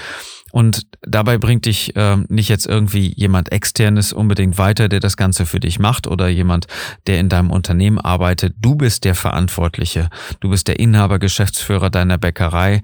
Und 0.52 0.82
dabei 1.00 1.38
bringt 1.38 1.64
dich 1.64 1.96
äh, 1.96 2.18
nicht 2.28 2.50
jetzt 2.50 2.66
irgendwie 2.66 3.14
jemand 3.16 3.50
externes 3.52 4.12
unbedingt 4.12 4.58
weiter, 4.58 4.90
der 4.90 5.00
das 5.00 5.16
Ganze 5.16 5.46
für 5.46 5.60
dich 5.60 5.78
macht 5.78 6.06
oder 6.06 6.28
jemand, 6.28 6.66
der 7.06 7.18
in 7.18 7.30
deinem 7.30 7.50
Unternehmen 7.50 7.98
arbeitet. 7.98 8.54
Du 8.60 8.74
bist 8.76 9.04
der 9.04 9.14
Verantwortliche. 9.14 10.10
Du 10.40 10.50
bist 10.50 10.68
der 10.68 10.78
Inhaber, 10.78 11.18
Geschäftsführer 11.18 11.88
deiner 11.88 12.18
Bäckerei 12.18 12.82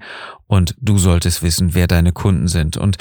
und 0.49 0.75
du 0.81 0.97
solltest 0.97 1.43
wissen, 1.43 1.75
wer 1.75 1.85
deine 1.85 2.11
Kunden 2.11 2.47
sind. 2.47 2.75
Und 2.75 2.97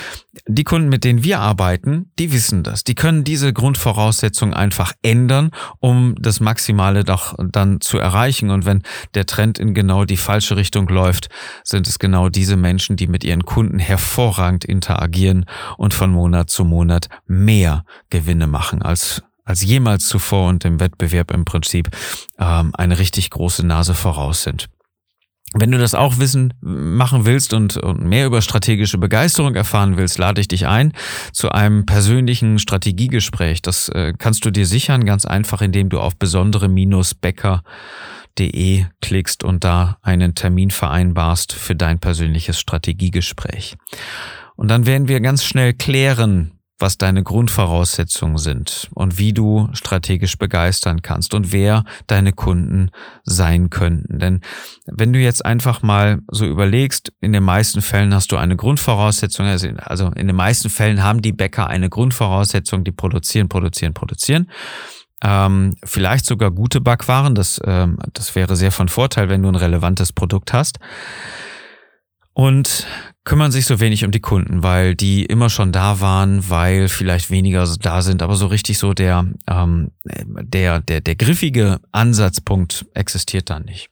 die 0.46 0.64
Kunden, 0.64 0.90
mit 0.90 1.02
denen 1.02 1.24
wir 1.24 1.40
arbeiten, 1.40 2.12
die 2.18 2.30
wissen 2.30 2.62
das. 2.62 2.84
Die 2.84 2.94
können 2.94 3.24
diese 3.24 3.54
Grundvoraussetzungen 3.54 4.52
einfach 4.52 4.92
ändern, 5.02 5.50
um 5.80 6.14
das 6.20 6.40
Maximale 6.40 7.04
doch 7.04 7.34
dann 7.38 7.80
zu 7.80 7.96
erreichen. 7.96 8.50
Und 8.50 8.66
wenn 8.66 8.82
der 9.14 9.24
Trend 9.24 9.58
in 9.58 9.72
genau 9.72 10.04
die 10.04 10.18
falsche 10.18 10.56
Richtung 10.56 10.88
läuft, 10.88 11.30
sind 11.64 11.88
es 11.88 11.98
genau 11.98 12.28
diese 12.28 12.56
Menschen, 12.56 12.96
die 12.96 13.06
mit 13.06 13.24
ihren 13.24 13.46
Kunden 13.46 13.78
hervorragend 13.78 14.66
interagieren 14.66 15.46
und 15.78 15.94
von 15.94 16.10
Monat 16.10 16.50
zu 16.50 16.66
Monat 16.66 17.08
mehr 17.26 17.86
Gewinne 18.10 18.46
machen 18.46 18.82
als 18.82 19.22
als 19.46 19.62
jemals 19.62 20.06
zuvor 20.06 20.50
und 20.50 20.66
im 20.66 20.78
Wettbewerb 20.78 21.30
im 21.30 21.46
Prinzip 21.46 21.88
ähm, 22.38 22.72
eine 22.74 22.98
richtig 22.98 23.30
große 23.30 23.64
Nase 23.64 23.94
voraus 23.94 24.42
sind. 24.42 24.68
Wenn 25.54 25.72
du 25.72 25.78
das 25.78 25.94
auch 25.94 26.18
wissen, 26.18 26.52
machen 26.60 27.24
willst 27.24 27.54
und, 27.54 27.78
und, 27.78 28.04
mehr 28.04 28.26
über 28.26 28.42
strategische 28.42 28.98
Begeisterung 28.98 29.54
erfahren 29.54 29.96
willst, 29.96 30.18
lade 30.18 30.42
ich 30.42 30.48
dich 30.48 30.66
ein 30.66 30.92
zu 31.32 31.50
einem 31.50 31.86
persönlichen 31.86 32.58
Strategiegespräch. 32.58 33.62
Das 33.62 33.88
äh, 33.88 34.12
kannst 34.18 34.44
du 34.44 34.50
dir 34.50 34.66
sichern, 34.66 35.06
ganz 35.06 35.24
einfach, 35.24 35.62
indem 35.62 35.88
du 35.88 36.00
auf 36.00 36.16
besondere-becker.de 36.16 38.84
klickst 39.00 39.42
und 39.42 39.64
da 39.64 39.96
einen 40.02 40.34
Termin 40.34 40.70
vereinbarst 40.70 41.54
für 41.54 41.74
dein 41.74 41.98
persönliches 41.98 42.60
Strategiegespräch. 42.60 43.78
Und 44.54 44.68
dann 44.68 44.84
werden 44.84 45.08
wir 45.08 45.20
ganz 45.20 45.44
schnell 45.44 45.72
klären, 45.72 46.57
was 46.78 46.96
deine 46.96 47.22
Grundvoraussetzungen 47.22 48.38
sind 48.38 48.88
und 48.94 49.18
wie 49.18 49.32
du 49.32 49.68
strategisch 49.72 50.38
begeistern 50.38 51.02
kannst 51.02 51.34
und 51.34 51.52
wer 51.52 51.84
deine 52.06 52.32
Kunden 52.32 52.90
sein 53.24 53.68
könnten. 53.70 54.18
Denn 54.18 54.40
wenn 54.86 55.12
du 55.12 55.18
jetzt 55.18 55.44
einfach 55.44 55.82
mal 55.82 56.20
so 56.30 56.46
überlegst, 56.46 57.12
in 57.20 57.32
den 57.32 57.42
meisten 57.42 57.82
Fällen 57.82 58.14
hast 58.14 58.30
du 58.30 58.36
eine 58.36 58.56
Grundvoraussetzung, 58.56 59.46
also, 59.46 59.68
also 59.78 60.10
in 60.14 60.28
den 60.28 60.36
meisten 60.36 60.70
Fällen 60.70 61.02
haben 61.02 61.20
die 61.20 61.32
Bäcker 61.32 61.66
eine 61.66 61.88
Grundvoraussetzung, 61.88 62.84
die 62.84 62.92
produzieren, 62.92 63.48
produzieren, 63.48 63.94
produzieren. 63.94 64.50
Ähm, 65.20 65.74
vielleicht 65.84 66.26
sogar 66.26 66.52
gute 66.52 66.80
Backwaren, 66.80 67.34
das, 67.34 67.60
ähm, 67.64 67.98
das 68.12 68.36
wäre 68.36 68.54
sehr 68.54 68.70
von 68.70 68.88
Vorteil, 68.88 69.28
wenn 69.28 69.42
du 69.42 69.48
ein 69.48 69.56
relevantes 69.56 70.12
Produkt 70.12 70.52
hast 70.52 70.78
und 72.38 72.86
kümmern 73.28 73.52
sich 73.52 73.66
so 73.66 73.78
wenig 73.78 74.06
um 74.06 74.10
die 74.10 74.20
Kunden, 74.20 74.62
weil 74.62 74.94
die 74.94 75.22
immer 75.22 75.50
schon 75.50 75.70
da 75.70 76.00
waren, 76.00 76.48
weil 76.48 76.88
vielleicht 76.88 77.30
weniger 77.30 77.68
da 77.78 78.00
sind, 78.00 78.22
aber 78.22 78.36
so 78.36 78.46
richtig 78.46 78.78
so 78.78 78.94
der, 78.94 79.26
ähm, 79.46 79.90
der, 80.06 80.80
der, 80.80 81.02
der 81.02 81.14
griffige 81.14 81.78
Ansatzpunkt 81.92 82.86
existiert 82.94 83.50
da 83.50 83.60
nicht. 83.60 83.90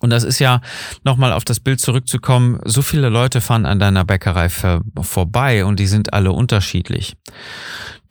Und 0.00 0.10
das 0.10 0.22
ist 0.22 0.38
ja, 0.38 0.60
nochmal 1.02 1.32
auf 1.32 1.46
das 1.46 1.60
Bild 1.60 1.80
zurückzukommen, 1.80 2.60
so 2.66 2.82
viele 2.82 3.08
Leute 3.08 3.40
fahren 3.40 3.64
an 3.64 3.78
deiner 3.78 4.04
Bäckerei 4.04 4.50
vorbei 4.50 5.64
und 5.64 5.80
die 5.80 5.86
sind 5.86 6.12
alle 6.12 6.32
unterschiedlich. 6.32 7.16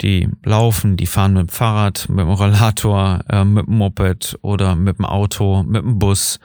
Die 0.01 0.27
laufen, 0.43 0.97
die 0.97 1.05
fahren 1.05 1.33
mit 1.33 1.49
dem 1.49 1.49
Fahrrad, 1.49 2.09
mit 2.09 2.21
dem 2.21 2.31
Rollator, 2.31 3.19
äh, 3.29 3.43
mit 3.43 3.67
dem 3.67 3.75
Moped 3.75 4.39
oder 4.41 4.75
mit 4.75 4.97
dem 4.97 5.05
Auto, 5.05 5.61
mit 5.61 5.83
dem 5.83 5.99
Bus. 5.99 6.39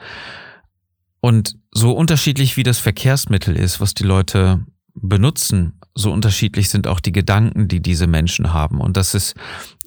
Und 1.21 1.55
so 1.71 1.93
unterschiedlich 1.93 2.57
wie 2.57 2.63
das 2.63 2.79
Verkehrsmittel 2.79 3.55
ist, 3.55 3.79
was 3.79 3.93
die 3.93 4.03
Leute 4.03 4.65
benutzen, 4.93 5.79
so 5.93 6.11
unterschiedlich 6.11 6.69
sind 6.69 6.87
auch 6.87 6.99
die 6.99 7.11
Gedanken, 7.11 7.67
die 7.67 7.81
diese 7.81 8.07
Menschen 8.07 8.53
haben. 8.53 8.79
Und 8.79 8.97
das 8.97 9.13
ist 9.13 9.35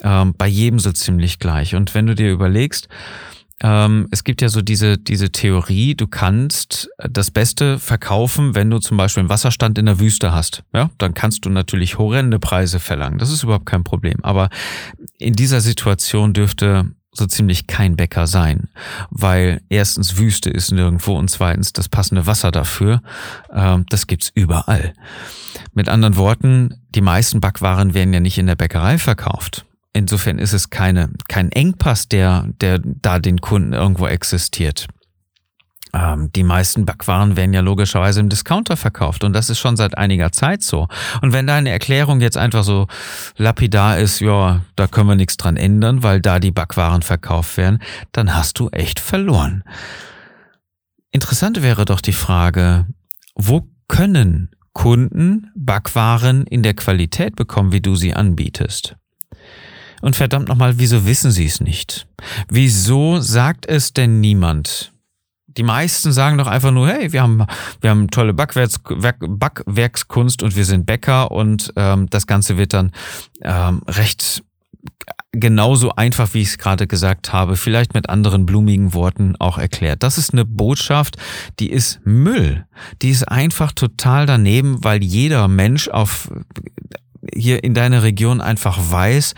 ähm, 0.02 0.34
bei 0.36 0.46
jedem 0.46 0.78
so 0.78 0.92
ziemlich 0.92 1.38
gleich. 1.38 1.74
Und 1.74 1.94
wenn 1.94 2.06
du 2.06 2.14
dir 2.14 2.30
überlegst, 2.30 2.88
ähm, 3.62 4.08
es 4.10 4.24
gibt 4.24 4.42
ja 4.42 4.48
so 4.48 4.62
diese, 4.62 4.98
diese 4.98 5.30
Theorie, 5.30 5.94
du 5.94 6.06
kannst 6.06 6.90
das 6.98 7.30
Beste 7.30 7.78
verkaufen, 7.78 8.54
wenn 8.54 8.68
du 8.68 8.78
zum 8.78 8.96
Beispiel 8.96 9.22
einen 9.22 9.30
Wasserstand 9.30 9.78
in 9.78 9.86
der 9.86 10.00
Wüste 10.00 10.32
hast. 10.32 10.64
Ja, 10.74 10.90
dann 10.98 11.14
kannst 11.14 11.46
du 11.46 11.50
natürlich 11.50 11.98
horrende 11.98 12.38
Preise 12.38 12.80
verlangen. 12.80 13.18
Das 13.18 13.30
ist 13.30 13.42
überhaupt 13.42 13.66
kein 13.66 13.84
Problem. 13.84 14.18
Aber 14.22 14.50
in 15.18 15.34
dieser 15.34 15.60
Situation 15.60 16.32
dürfte 16.32 16.90
so 17.14 17.26
ziemlich 17.26 17.66
kein 17.66 17.96
Bäcker 17.96 18.26
sein, 18.26 18.68
weil 19.10 19.62
erstens 19.68 20.18
Wüste 20.18 20.50
ist 20.50 20.72
nirgendwo 20.72 21.16
und 21.16 21.30
zweitens 21.30 21.72
das 21.72 21.88
passende 21.88 22.26
Wasser 22.26 22.50
dafür, 22.50 23.02
ähm, 23.52 23.86
das 23.88 24.06
gibt's 24.06 24.30
überall. 24.34 24.92
Mit 25.72 25.88
anderen 25.88 26.16
Worten, 26.16 26.74
die 26.94 27.00
meisten 27.00 27.40
Backwaren 27.40 27.94
werden 27.94 28.12
ja 28.12 28.20
nicht 28.20 28.38
in 28.38 28.46
der 28.46 28.56
Bäckerei 28.56 28.98
verkauft. 28.98 29.64
Insofern 29.92 30.38
ist 30.38 30.52
es 30.52 30.70
keine, 30.70 31.10
kein 31.28 31.52
Engpass, 31.52 32.08
der, 32.08 32.48
der 32.60 32.80
da 32.82 33.20
den 33.20 33.40
Kunden 33.40 33.72
irgendwo 33.72 34.08
existiert. 34.08 34.88
Ähm, 35.94 36.30
die 36.34 36.42
meisten 36.42 36.84
Backwaren 36.84 37.36
werden 37.36 37.52
ja 37.52 37.60
logischerweise 37.60 38.18
im 38.18 38.28
Discounter 38.28 38.76
verkauft 38.76 39.22
und 39.22 39.32
das 39.32 39.48
ist 39.48 39.60
schon 39.60 39.76
seit 39.76 39.96
einiger 39.96 40.32
Zeit 40.32 40.62
so. 40.62 40.88
Und 41.22 41.32
wenn 41.32 41.46
deine 41.46 41.70
Erklärung 41.70 42.20
jetzt 42.20 42.36
einfach 42.36 42.64
so 42.64 42.88
lapidar 43.36 43.98
ist, 43.98 44.18
ja, 44.18 44.62
da 44.74 44.88
können 44.88 45.08
wir 45.08 45.14
nichts 45.14 45.36
dran 45.36 45.56
ändern, 45.56 46.02
weil 46.02 46.20
da 46.20 46.40
die 46.40 46.50
Backwaren 46.50 47.02
verkauft 47.02 47.56
werden, 47.56 47.78
dann 48.10 48.34
hast 48.34 48.58
du 48.58 48.70
echt 48.70 48.98
verloren. 48.98 49.62
Interessant 51.12 51.62
wäre 51.62 51.84
doch 51.84 52.00
die 52.00 52.12
Frage, 52.12 52.86
wo 53.36 53.68
können 53.86 54.50
Kunden 54.72 55.52
Backwaren 55.54 56.44
in 56.48 56.64
der 56.64 56.74
Qualität 56.74 57.36
bekommen, 57.36 57.70
wie 57.70 57.80
du 57.80 57.94
sie 57.94 58.14
anbietest? 58.14 58.96
Und 60.02 60.16
verdammt 60.16 60.48
nochmal, 60.48 60.78
wieso 60.78 61.06
wissen 61.06 61.30
sie 61.30 61.46
es 61.46 61.60
nicht? 61.60 62.08
Wieso 62.48 63.20
sagt 63.20 63.64
es 63.66 63.92
denn 63.92 64.20
niemand? 64.20 64.93
Die 65.56 65.62
meisten 65.62 66.12
sagen 66.12 66.38
doch 66.38 66.46
einfach 66.46 66.70
nur, 66.70 66.88
hey, 66.88 67.12
wir 67.12 67.22
haben, 67.22 67.44
wir 67.80 67.90
haben 67.90 68.10
tolle 68.10 68.34
Backwerks, 68.34 68.80
Backwerkskunst 68.80 70.42
und 70.42 70.56
wir 70.56 70.64
sind 70.64 70.86
Bäcker 70.86 71.30
und 71.30 71.72
ähm, 71.76 72.08
das 72.10 72.26
Ganze 72.26 72.56
wird 72.56 72.72
dann 72.72 72.92
ähm, 73.42 73.82
recht 73.86 74.42
genauso 75.32 75.90
einfach, 75.94 76.32
wie 76.34 76.42
ich 76.42 76.48
es 76.48 76.58
gerade 76.58 76.86
gesagt 76.86 77.32
habe, 77.32 77.56
vielleicht 77.56 77.94
mit 77.94 78.08
anderen 78.08 78.46
blumigen 78.46 78.94
Worten 78.94 79.34
auch 79.38 79.58
erklärt. 79.58 80.02
Das 80.02 80.18
ist 80.18 80.32
eine 80.32 80.44
Botschaft, 80.44 81.16
die 81.58 81.70
ist 81.70 82.00
Müll. 82.04 82.66
Die 83.02 83.10
ist 83.10 83.24
einfach 83.24 83.72
total 83.72 84.26
daneben, 84.26 84.84
weil 84.84 85.02
jeder 85.02 85.48
Mensch 85.48 85.88
auf 85.88 86.30
hier 87.32 87.64
in 87.64 87.74
deiner 87.74 88.02
Region 88.02 88.40
einfach 88.40 88.78
weiß, 88.78 89.34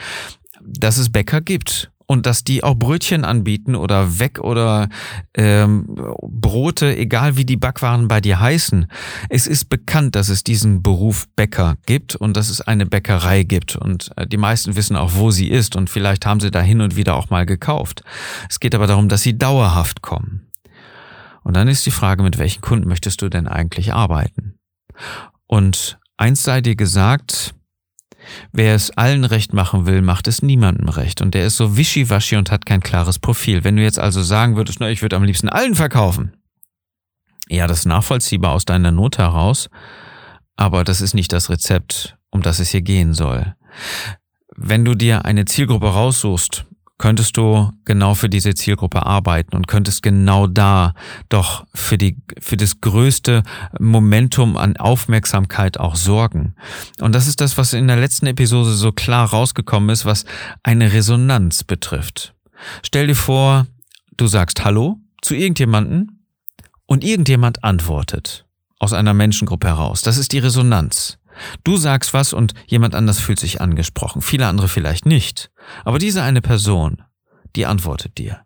dass 0.61 0.99
es 0.99 1.11
Bäcker 1.11 1.41
gibt 1.41 1.91
und 2.07 2.27
dass 2.27 2.45
die 2.45 2.63
auch 2.63 2.77
Brötchen 2.77 3.25
anbieten 3.25 3.75
oder 3.75 4.19
weg 4.19 4.39
oder 4.39 4.89
ähm, 5.35 5.87
Brote, 6.23 6.97
egal 6.97 7.37
wie 7.37 7.45
die 7.45 7.57
Backwaren 7.57 8.09
bei 8.09 8.21
dir 8.21 8.41
heißen. 8.41 8.87
Es 9.29 9.47
ist 9.47 9.69
bekannt, 9.69 10.15
dass 10.15 10.29
es 10.29 10.45
diesen 10.45 10.83
Beruf 10.83 11.27
Bäcker 11.35 11.77
gibt 11.87 12.15
und 12.15 12.37
dass 12.37 12.49
es 12.49 12.61
eine 12.61 12.87
Bäckerei 12.87 13.43
gibt 13.43 13.77
und 13.77 14.13
äh, 14.17 14.27
die 14.27 14.37
meisten 14.37 14.77
wissen 14.77 14.97
auch, 14.97 15.15
wo 15.15 15.31
sie 15.31 15.49
ist 15.49 15.77
und 15.77 15.91
vielleicht 15.91 16.27
haben 16.27 16.41
sie 16.41 16.51
da 16.51 16.61
hin 16.61 16.81
und 16.81 16.97
wieder 16.97 17.17
auch 17.17 17.31
mal 17.31 17.45
gekauft. 17.45 18.03
Es 18.49 18.61
geht 18.61 18.75
aber 18.75 18.87
darum, 18.87 19.09
dass 19.09 19.23
sie 19.23 19.37
dauerhaft 19.37 20.03
kommen. 20.03 20.47
Und 21.43 21.57
dann 21.57 21.69
ist 21.69 21.87
die 21.87 21.93
Frage, 21.93 22.23
mit 22.23 22.39
welchen 22.39 22.61
Kunden 22.61 22.89
möchtest 22.89 23.23
du 23.23 23.29
denn 23.29 23.47
eigentlich 23.47 23.93
arbeiten? 23.93 24.59
Und 25.47 25.99
eins 26.17 26.43
sei 26.43 26.61
dir 26.61 26.75
gesagt, 26.75 27.55
Wer 28.53 28.75
es 28.75 28.91
allen 28.97 29.25
recht 29.25 29.53
machen 29.53 29.87
will, 29.87 30.03
macht 30.03 30.29
es 30.29 30.43
niemandem 30.43 30.89
recht. 30.89 31.21
Und 31.21 31.35
der 31.35 31.47
ist 31.47 31.57
so 31.57 31.77
wischiwaschi 31.77 32.37
und 32.37 32.51
hat 32.51 32.67
kein 32.67 32.81
klares 32.81 33.19
Profil. 33.19 33.65
Wenn 33.65 33.77
du 33.77 33.83
jetzt 33.83 33.99
also 33.99 34.23
sagen 34.23 34.57
würdest, 34.57 34.81
na, 34.81 34.91
ich 34.91 35.03
würde 35.03 35.17
am 35.17 35.25
liebsten 35.25 35.49
allen 35.49 35.75
verkaufen. 35.75 36.37
Ja, 37.49 37.67
das 37.67 37.81
ist 37.81 37.87
nachvollziehbar 37.87 38.53
aus 38.53 38.65
deiner 38.65 38.91
Not 38.91 39.19
heraus. 39.19 39.69
Aber 40.57 40.85
das 40.85 41.01
ist 41.01 41.15
nicht 41.15 41.33
das 41.33 41.51
Rezept, 41.51 42.17
um 42.31 42.43
das 42.43 42.59
es 42.59 42.71
hier 42.71 42.83
gehen 42.83 43.15
soll. 43.15 43.55
Wenn 44.57 44.85
du 44.85 44.95
dir 44.95 45.25
eine 45.25 45.45
Zielgruppe 45.45 45.89
raussuchst, 45.89 46.65
könntest 46.99 47.37
du 47.37 47.71
genau 47.85 48.15
für 48.15 48.29
diese 48.29 48.55
Zielgruppe 48.55 49.05
arbeiten 49.05 49.55
und 49.55 49.69
könntest 49.69 50.03
genau 50.03 50.47
da 50.47 50.95
doch 51.29 51.67
für 51.75 51.99
die, 51.99 52.17
für 52.41 52.57
das 52.57 52.81
größte 52.81 53.43
Momentum 53.79 54.57
an 54.57 54.77
Aufmerksamkeit 54.77 55.79
auch 55.79 55.97
sorgen. 55.97 56.55
Und 57.01 57.15
das 57.15 57.27
ist 57.27 57.41
das, 57.41 57.59
was 57.59 57.75
in 57.75 57.87
der 57.89 57.97
letzten 57.97 58.27
Episode 58.27 58.71
so 58.71 58.93
klar 58.93 59.29
rausgekommen 59.29 59.91
ist, 59.91 60.07
was 60.07 60.25
eine 60.63 60.93
Resonanz 60.93 61.65
betrifft. 61.65 62.35
Stell 62.83 63.07
dir 63.07 63.15
vor, 63.15 63.67
du 64.17 64.27
sagst 64.27 64.65
Hallo 64.65 64.99
zu 65.21 65.35
irgendjemanden 65.35 66.25
und 66.87 67.05
irgendjemand 67.05 67.63
antwortet 67.63 68.47
aus 68.79 68.93
einer 68.93 69.15
Menschengruppe 69.15 69.69
heraus. 69.69 70.03
Das 70.03 70.17
ist 70.17 70.33
die 70.33 70.39
Resonanz. 70.39 71.19
Du 71.65 71.77
sagst 71.77 72.15
was 72.15 72.33
und 72.33 72.55
jemand 72.67 72.95
anders 72.95 73.21
fühlt 73.21 73.39
sich 73.39 73.61
angesprochen, 73.61 74.23
viele 74.23 74.47
andere 74.47 74.69
vielleicht 74.69 75.07
nicht. 75.07 75.51
Aber 75.85 75.99
diese 75.99 76.23
eine 76.23 76.41
Person, 76.41 77.03
die 77.55 77.67
antwortet 77.67 78.19
dir. 78.19 78.41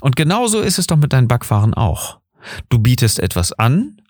Und 0.00 0.16
genauso 0.16 0.60
ist 0.60 0.78
es 0.78 0.86
doch 0.86 0.96
mit 0.96 1.12
deinen 1.12 1.28
Backwaren 1.28 1.74
auch. 1.74 2.20
Du 2.68 2.78
bietest 2.78 3.18
etwas 3.18 3.52
an 3.52 4.00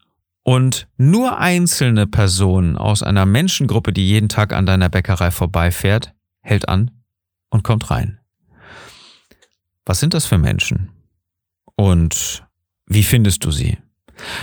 und 0.43 0.89
nur 0.97 1.39
einzelne 1.39 2.07
Personen 2.07 2.77
aus 2.77 3.03
einer 3.03 3.27
Menschengruppe, 3.27 3.93
die 3.93 4.09
jeden 4.09 4.29
Tag 4.29 4.53
an 4.53 4.67
deiner 4.67 4.89
Bäckerei 4.89 5.31
vorbeifährt, 5.31 6.15
hält 6.41 6.69
an 6.69 6.91
und 7.51 7.65
kommt 7.65 7.91
rein. 7.91 8.21
Was 9.85 10.01
sind 10.01 10.15
das 10.15 10.27
für 10.27 10.39
Menschen? 10.39 10.91
Und 11.75 12.45
wie 12.87 13.03
findest 13.03 13.45
du 13.45 13.51
sie? 13.51 13.79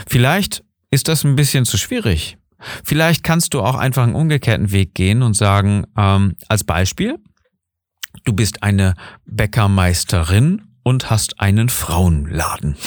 Vielleicht 0.07 0.63
ist 0.89 1.07
das 1.07 1.23
ein 1.23 1.35
bisschen 1.35 1.65
zu 1.65 1.77
schwierig. 1.77 2.37
Vielleicht 2.83 3.23
kannst 3.23 3.53
du 3.53 3.61
auch 3.61 3.75
einfach 3.75 4.03
einen 4.03 4.15
umgekehrten 4.15 4.71
Weg 4.71 4.95
gehen 4.95 5.21
und 5.21 5.35
sagen, 5.35 5.85
ähm, 5.97 6.35
als 6.47 6.63
Beispiel, 6.63 7.17
du 8.23 8.33
bist 8.33 8.63
eine 8.63 8.95
Bäckermeisterin 9.25 10.61
und 10.83 11.09
hast 11.09 11.39
einen 11.39 11.69
Frauenladen. 11.69 12.77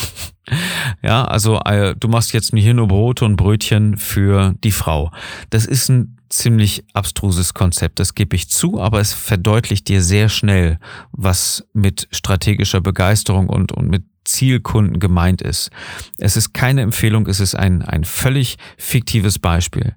ja, 1.02 1.24
also 1.24 1.60
äh, 1.60 1.94
du 1.94 2.08
machst 2.08 2.32
jetzt 2.32 2.52
hier 2.54 2.74
nur 2.74 2.88
Brote 2.88 3.24
und 3.24 3.36
Brötchen 3.36 3.96
für 3.96 4.54
die 4.64 4.72
Frau. 4.72 5.12
Das 5.50 5.66
ist 5.66 5.88
ein 5.90 6.16
ziemlich 6.30 6.84
abstruses 6.94 7.54
Konzept, 7.54 7.98
das 7.98 8.14
gebe 8.14 8.36
ich 8.36 8.48
zu, 8.48 8.80
aber 8.80 9.00
es 9.00 9.12
verdeutlicht 9.12 9.88
dir 9.88 10.00
sehr 10.00 10.28
schnell, 10.28 10.78
was 11.12 11.66
mit 11.72 12.08
strategischer 12.12 12.80
Begeisterung 12.80 13.48
und, 13.48 13.72
und 13.72 13.88
mit 13.88 14.04
Zielkunden 14.24 15.00
gemeint 15.00 15.42
ist. 15.42 15.70
Es 16.18 16.36
ist 16.36 16.52
keine 16.52 16.82
Empfehlung, 16.82 17.26
es 17.26 17.40
ist 17.40 17.54
ein, 17.54 17.82
ein 17.82 18.04
völlig 18.04 18.56
fiktives 18.76 19.38
Beispiel. 19.38 19.94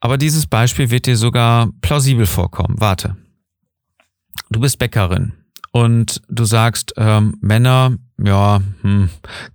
Aber 0.00 0.18
dieses 0.18 0.46
Beispiel 0.46 0.90
wird 0.90 1.06
dir 1.06 1.16
sogar 1.16 1.70
plausibel 1.80 2.26
vorkommen. 2.26 2.76
Warte. 2.78 3.16
Du 4.50 4.60
bist 4.60 4.78
Bäckerin 4.78 5.32
und 5.72 6.20
du 6.28 6.44
sagst, 6.44 6.94
ähm, 6.96 7.36
Männer, 7.40 7.96
ja, 8.22 8.60
hm, 8.82 9.08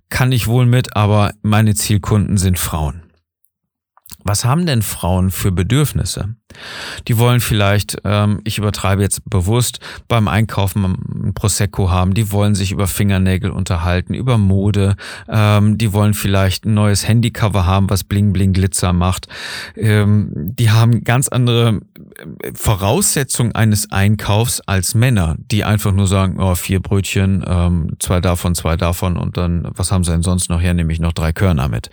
kann 0.08 0.32
ich 0.32 0.46
wohl 0.48 0.66
mit, 0.66 0.96
aber 0.96 1.32
meine 1.42 1.74
Zielkunden 1.74 2.36
sind 2.36 2.58
Frauen. 2.58 3.09
Was 4.24 4.44
haben 4.44 4.66
denn 4.66 4.82
Frauen 4.82 5.30
für 5.30 5.52
Bedürfnisse? 5.52 6.34
Die 7.08 7.18
wollen 7.18 7.40
vielleicht, 7.40 7.98
ähm, 8.04 8.40
ich 8.44 8.58
übertreibe 8.58 9.02
jetzt 9.02 9.28
bewusst, 9.28 9.80
beim 10.08 10.28
Einkaufen 10.28 10.84
ein 10.84 11.34
Prosecco 11.34 11.90
haben, 11.90 12.14
die 12.14 12.32
wollen 12.32 12.54
sich 12.54 12.72
über 12.72 12.86
Fingernägel 12.86 13.50
unterhalten, 13.50 14.14
über 14.14 14.36
Mode, 14.36 14.96
ähm, 15.28 15.78
die 15.78 15.92
wollen 15.92 16.14
vielleicht 16.14 16.66
ein 16.66 16.74
neues 16.74 17.06
Handycover 17.06 17.66
haben, 17.66 17.88
was 17.88 18.04
Bling 18.04 18.32
Bling 18.32 18.52
Glitzer 18.52 18.92
macht. 18.92 19.28
Ähm, 19.76 20.30
die 20.34 20.70
haben 20.70 21.04
ganz 21.04 21.28
andere 21.28 21.80
äh, 22.42 22.52
Voraussetzungen 22.54 23.54
eines 23.54 23.90
Einkaufs 23.90 24.60
als 24.60 24.94
Männer, 24.94 25.36
die 25.38 25.64
einfach 25.64 25.92
nur 25.92 26.06
sagen, 26.06 26.40
oh, 26.40 26.54
vier 26.54 26.80
Brötchen, 26.80 27.44
ähm, 27.46 27.92
zwei 27.98 28.20
davon, 28.20 28.54
zwei 28.54 28.76
davon 28.76 29.16
und 29.16 29.36
dann, 29.36 29.68
was 29.74 29.92
haben 29.92 30.04
sie 30.04 30.12
denn 30.12 30.22
sonst 30.22 30.50
noch 30.50 30.60
her, 30.60 30.74
nämlich 30.74 31.00
noch 31.00 31.12
drei 31.12 31.32
Körner 31.32 31.68
mit. 31.68 31.90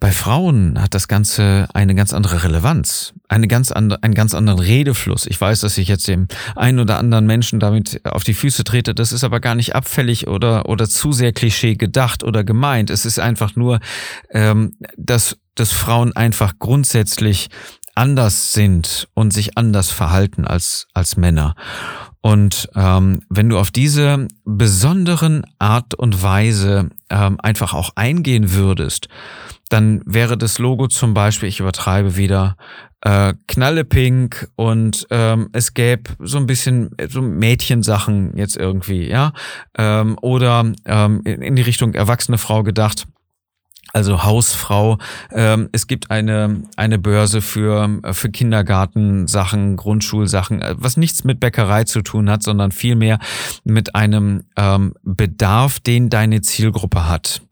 Bei 0.00 0.12
Frauen 0.12 0.80
hat 0.80 0.94
das 0.94 1.08
Ganze 1.08 1.68
eine 1.74 1.94
ganz 1.94 2.14
andere 2.14 2.42
Relevanz, 2.42 3.12
eine 3.28 3.46
ganz 3.46 3.70
andere, 3.70 4.02
einen 4.02 4.14
ganz 4.14 4.34
anderen 4.34 4.58
Redefluss. 4.58 5.26
Ich 5.26 5.38
weiß, 5.38 5.60
dass 5.60 5.76
ich 5.76 5.88
jetzt 5.88 6.08
dem 6.08 6.26
einen 6.56 6.78
oder 6.78 6.98
anderen 6.98 7.26
Menschen 7.26 7.60
damit 7.60 8.00
auf 8.06 8.24
die 8.24 8.32
Füße 8.32 8.64
trete. 8.64 8.94
Das 8.94 9.12
ist 9.12 9.24
aber 9.24 9.40
gar 9.40 9.54
nicht 9.54 9.74
abfällig 9.74 10.26
oder, 10.26 10.70
oder 10.70 10.88
zu 10.88 11.12
sehr 11.12 11.34
Klischee 11.34 11.74
gedacht 11.74 12.24
oder 12.24 12.44
gemeint. 12.44 12.88
Es 12.88 13.04
ist 13.04 13.20
einfach 13.20 13.56
nur, 13.56 13.78
ähm, 14.30 14.72
dass, 14.96 15.36
dass 15.54 15.72
Frauen 15.72 16.16
einfach 16.16 16.54
grundsätzlich 16.58 17.50
anders 17.94 18.54
sind 18.54 19.06
und 19.12 19.34
sich 19.34 19.58
anders 19.58 19.90
verhalten 19.90 20.46
als, 20.46 20.86
als 20.94 21.18
Männer. 21.18 21.54
Und 22.22 22.70
ähm, 22.74 23.20
wenn 23.28 23.50
du 23.50 23.58
auf 23.58 23.70
diese 23.70 24.28
besonderen 24.44 25.44
Art 25.58 25.94
und 25.94 26.22
Weise 26.22 26.88
ähm, 27.10 27.38
einfach 27.40 27.74
auch 27.74 27.90
eingehen 27.96 28.52
würdest, 28.52 29.08
dann 29.70 30.02
wäre 30.04 30.36
das 30.36 30.58
Logo 30.58 30.88
zum 30.88 31.14
Beispiel, 31.14 31.48
ich 31.48 31.60
übertreibe 31.60 32.16
wieder, 32.16 32.56
äh, 33.02 33.32
knallepink 33.48 34.48
und 34.56 35.06
ähm, 35.10 35.48
es 35.52 35.72
gäbe 35.72 36.10
so 36.18 36.36
ein 36.36 36.46
bisschen 36.46 36.90
so 37.08 37.22
Mädchensachen 37.22 38.36
jetzt 38.36 38.56
irgendwie, 38.56 39.08
ja, 39.08 39.32
ähm, 39.78 40.18
oder 40.20 40.70
ähm, 40.84 41.22
in, 41.24 41.40
in 41.40 41.56
die 41.56 41.62
Richtung 41.62 41.94
erwachsene 41.94 42.36
Frau 42.36 42.62
gedacht 42.62 43.06
also 43.92 44.24
Hausfrau. 44.24 44.98
Ähm, 45.32 45.68
es 45.72 45.86
gibt 45.86 46.10
eine, 46.10 46.62
eine 46.76 46.98
Börse 46.98 47.40
für, 47.40 48.00
für 48.12 48.30
Kindergartensachen, 48.30 49.76
Grundschulsachen, 49.76 50.62
äh, 50.62 50.74
was 50.78 50.96
nichts 50.96 51.24
mit 51.24 51.40
Bäckerei 51.40 51.84
zu 51.84 52.02
tun 52.02 52.30
hat, 52.30 52.42
sondern 52.42 52.72
vielmehr 52.72 53.18
mit 53.64 53.94
einem 53.94 54.44
ähm, 54.56 54.94
Bedarf, 55.02 55.80
den 55.80 56.10
deine 56.10 56.40
Zielgruppe 56.40 57.08
hat. 57.08 57.42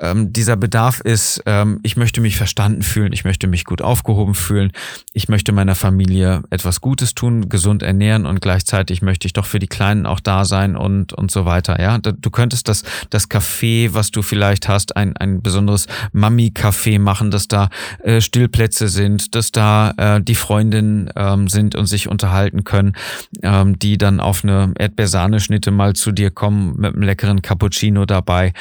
Ähm, 0.00 0.32
dieser 0.32 0.56
Bedarf 0.56 1.00
ist, 1.00 1.42
ähm, 1.46 1.80
ich 1.82 1.96
möchte 1.96 2.20
mich 2.20 2.36
verstanden 2.36 2.82
fühlen, 2.82 3.12
ich 3.12 3.24
möchte 3.24 3.46
mich 3.46 3.64
gut 3.64 3.82
aufgehoben 3.82 4.34
fühlen, 4.34 4.72
ich 5.12 5.28
möchte 5.28 5.52
meiner 5.52 5.74
Familie 5.74 6.42
etwas 6.50 6.80
Gutes 6.80 7.14
tun, 7.14 7.48
gesund 7.48 7.82
ernähren 7.82 8.26
und 8.26 8.40
gleichzeitig 8.40 9.02
möchte 9.02 9.26
ich 9.26 9.34
doch 9.34 9.44
für 9.44 9.58
die 9.58 9.66
Kleinen 9.66 10.06
auch 10.06 10.20
da 10.20 10.44
sein 10.44 10.76
und, 10.76 11.12
und 11.12 11.30
so 11.30 11.44
weiter. 11.44 11.80
Ja, 11.80 11.98
du 11.98 12.30
könntest 12.30 12.68
das, 12.68 12.82
das 13.10 13.30
Café, 13.30 13.92
was 13.92 14.10
du 14.10 14.22
vielleicht 14.22 14.68
hast, 14.68 14.96
ein, 14.96 15.16
ein 15.16 15.42
besonderes 15.42 15.69
Mami-Café 16.12 16.98
machen, 16.98 17.30
dass 17.30 17.48
da 17.48 17.68
äh, 18.02 18.20
Stillplätze 18.20 18.88
sind, 18.88 19.34
dass 19.34 19.52
da 19.52 19.92
äh, 19.96 20.20
die 20.20 20.34
Freundinnen 20.34 21.10
ähm, 21.16 21.48
sind 21.48 21.74
und 21.74 21.86
sich 21.86 22.08
unterhalten 22.08 22.64
können, 22.64 22.94
ähm, 23.42 23.78
die 23.78 23.98
dann 23.98 24.20
auf 24.20 24.44
eine 24.44 24.72
Erdbeersahneschnitte 24.78 25.70
mal 25.70 25.94
zu 25.94 26.12
dir 26.12 26.30
kommen 26.30 26.74
mit 26.76 26.94
einem 26.94 27.02
leckeren 27.02 27.42
Cappuccino 27.42 28.06
dabei. 28.06 28.52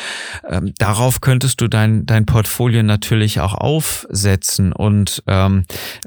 Ähm, 0.47 0.73
darauf 0.77 1.21
könntest 1.21 1.61
du 1.61 1.67
dein, 1.67 2.05
dein 2.05 2.25
Portfolio 2.25 2.83
natürlich 2.83 3.39
auch 3.39 3.53
aufsetzen 3.53 4.73
und 4.73 5.23
ähm, 5.27 5.65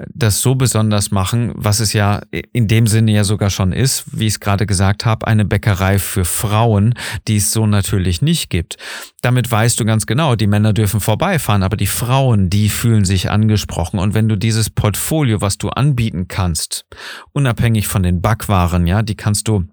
das 0.08 0.40
so 0.40 0.54
besonders 0.54 1.10
machen, 1.10 1.52
was 1.54 1.80
es 1.80 1.92
ja 1.92 2.20
in 2.52 2.68
dem 2.68 2.86
Sinne 2.86 3.12
ja 3.12 3.24
sogar 3.24 3.50
schon 3.50 3.72
ist, 3.72 4.04
wie 4.12 4.26
ich 4.26 4.34
es 4.34 4.40
gerade 4.40 4.66
gesagt 4.66 5.04
habe, 5.04 5.26
eine 5.26 5.44
Bäckerei 5.44 5.98
für 5.98 6.24
Frauen, 6.24 6.94
die 7.28 7.36
es 7.36 7.52
so 7.52 7.66
natürlich 7.66 8.22
nicht 8.22 8.50
gibt. 8.50 8.76
Damit 9.22 9.50
weißt 9.50 9.78
du 9.78 9.84
ganz 9.84 10.06
genau, 10.06 10.34
die 10.34 10.46
Männer 10.46 10.72
dürfen 10.72 10.91
vorbeifahren, 11.00 11.62
aber 11.62 11.76
die 11.76 11.86
Frauen, 11.86 12.50
die 12.50 12.68
fühlen 12.68 13.04
sich 13.04 13.30
angesprochen. 13.30 13.98
Und 13.98 14.14
wenn 14.14 14.28
du 14.28 14.36
dieses 14.36 14.70
Portfolio, 14.70 15.40
was 15.40 15.58
du 15.58 15.68
anbieten 15.68 16.28
kannst, 16.28 16.84
unabhängig 17.32 17.88
von 17.88 18.02
den 18.02 18.20
Backwaren, 18.20 18.86
ja, 18.86 19.02
die 19.02 19.16
kannst 19.16 19.48
du 19.48 19.66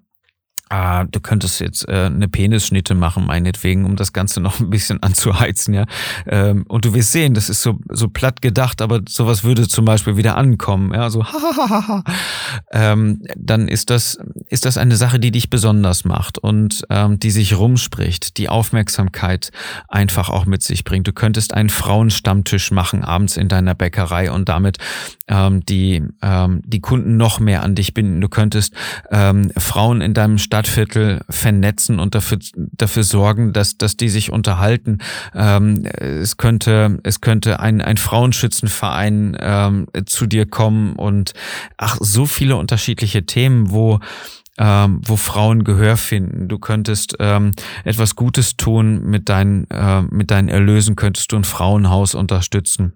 Ah, 0.72 1.06
du 1.06 1.20
könntest 1.20 1.60
jetzt 1.62 1.90
äh, 1.90 2.06
eine 2.06 2.28
Penisschnitte 2.28 2.94
machen, 2.94 3.26
meinetwegen, 3.26 3.86
um 3.86 3.96
das 3.96 4.14
Ganze 4.14 4.40
noch 4.42 4.60
ein 4.60 4.70
bisschen 4.70 5.02
anzuheizen, 5.02 5.74
ja. 5.74 5.86
Ähm, 6.28 6.64
und 6.68 6.86
du 6.86 6.94
wirst 6.94 7.12
sehen, 7.12 7.34
das 7.34 7.50
ist 7.50 7.64
so, 7.64 7.80
so 7.90 8.08
platt 8.08 8.44
gedacht, 8.44 8.80
aber 8.84 9.02
sowas 9.10 9.44
würde 9.44 9.68
zum 9.68 9.86
Beispiel 9.86 10.16
wieder 10.16 10.38
ankommen, 10.38 10.94
ja, 10.94 11.10
so 11.10 11.26
ha, 11.26 12.04
ähm, 12.72 13.24
dann 13.36 13.68
ist 13.68 13.90
das, 13.90 14.20
ist 14.50 14.66
das 14.66 14.78
eine 14.78 14.96
Sache, 14.96 15.20
die 15.20 15.32
dich 15.32 15.50
besonders 15.50 16.06
macht 16.06 16.38
und 16.38 16.84
ähm, 16.90 17.20
die 17.20 17.32
sich 17.32 17.58
rumspricht, 17.58 18.38
die 18.38 18.50
Aufmerksamkeit 18.50 19.52
einfach 19.88 20.30
auch 20.30 20.46
mit 20.46 20.64
sich 20.64 20.84
bringt. 20.84 21.08
Du 21.08 21.14
könntest 21.14 21.54
einen 21.54 21.70
Frauenstammtisch 21.70 22.72
machen 22.72 23.04
abends 23.04 23.38
in 23.38 23.48
deiner 23.48 23.76
Bäckerei 23.76 24.32
und 24.32 24.50
damit 24.50 24.78
ähm, 25.28 25.66
die, 25.66 26.04
ähm, 26.22 26.62
die 26.64 26.80
Kunden 26.80 27.18
noch 27.18 27.40
mehr 27.40 27.64
an 27.64 27.76
dich 27.76 27.94
binden. 27.94 28.22
Du 28.22 28.30
könntest 28.30 28.74
ähm, 29.12 29.52
Frauen 29.58 30.02
in 30.02 30.14
deinem 30.14 30.38
Stadt 30.38 30.60
Stadtviertel 30.60 31.22
vernetzen 31.30 32.00
und 32.00 32.16
dafür, 32.16 32.38
dafür 32.56 33.04
sorgen, 33.04 33.54
dass, 33.54 33.78
dass 33.78 33.96
die 33.96 34.10
sich 34.10 34.32
unterhalten. 34.32 35.00
Ähm, 35.34 35.86
es 35.86 36.36
könnte, 36.38 37.00
es 37.04 37.22
könnte 37.22 37.60
ein, 37.60 37.82
ein 37.82 37.98
Frauenschützenverein 37.98 39.38
ähm, 39.40 39.88
zu 40.06 40.26
dir 40.26 40.46
kommen 40.46 40.96
und 40.96 41.34
ach, 41.78 41.98
so 42.02 42.26
viele 42.26 42.58
unterschiedliche 42.58 43.26
Themen, 43.26 43.72
wo 43.72 44.00
ähm, 44.60 45.02
wo 45.06 45.16
Frauen 45.16 45.64
Gehör 45.64 45.98
finden. 45.98 46.50
Du 46.50 46.60
könntest 46.60 47.16
ähm, 47.20 47.52
etwas 47.86 48.16
Gutes 48.16 48.58
tun 48.58 49.06
mit 49.06 49.30
deinen, 49.30 49.70
äh, 49.72 50.02
mit 50.02 50.30
deinen 50.32 50.50
Erlösen, 50.50 50.96
könntest 50.96 51.32
du 51.32 51.38
ein 51.38 51.46
Frauenhaus 51.46 52.14
unterstützen. 52.14 52.94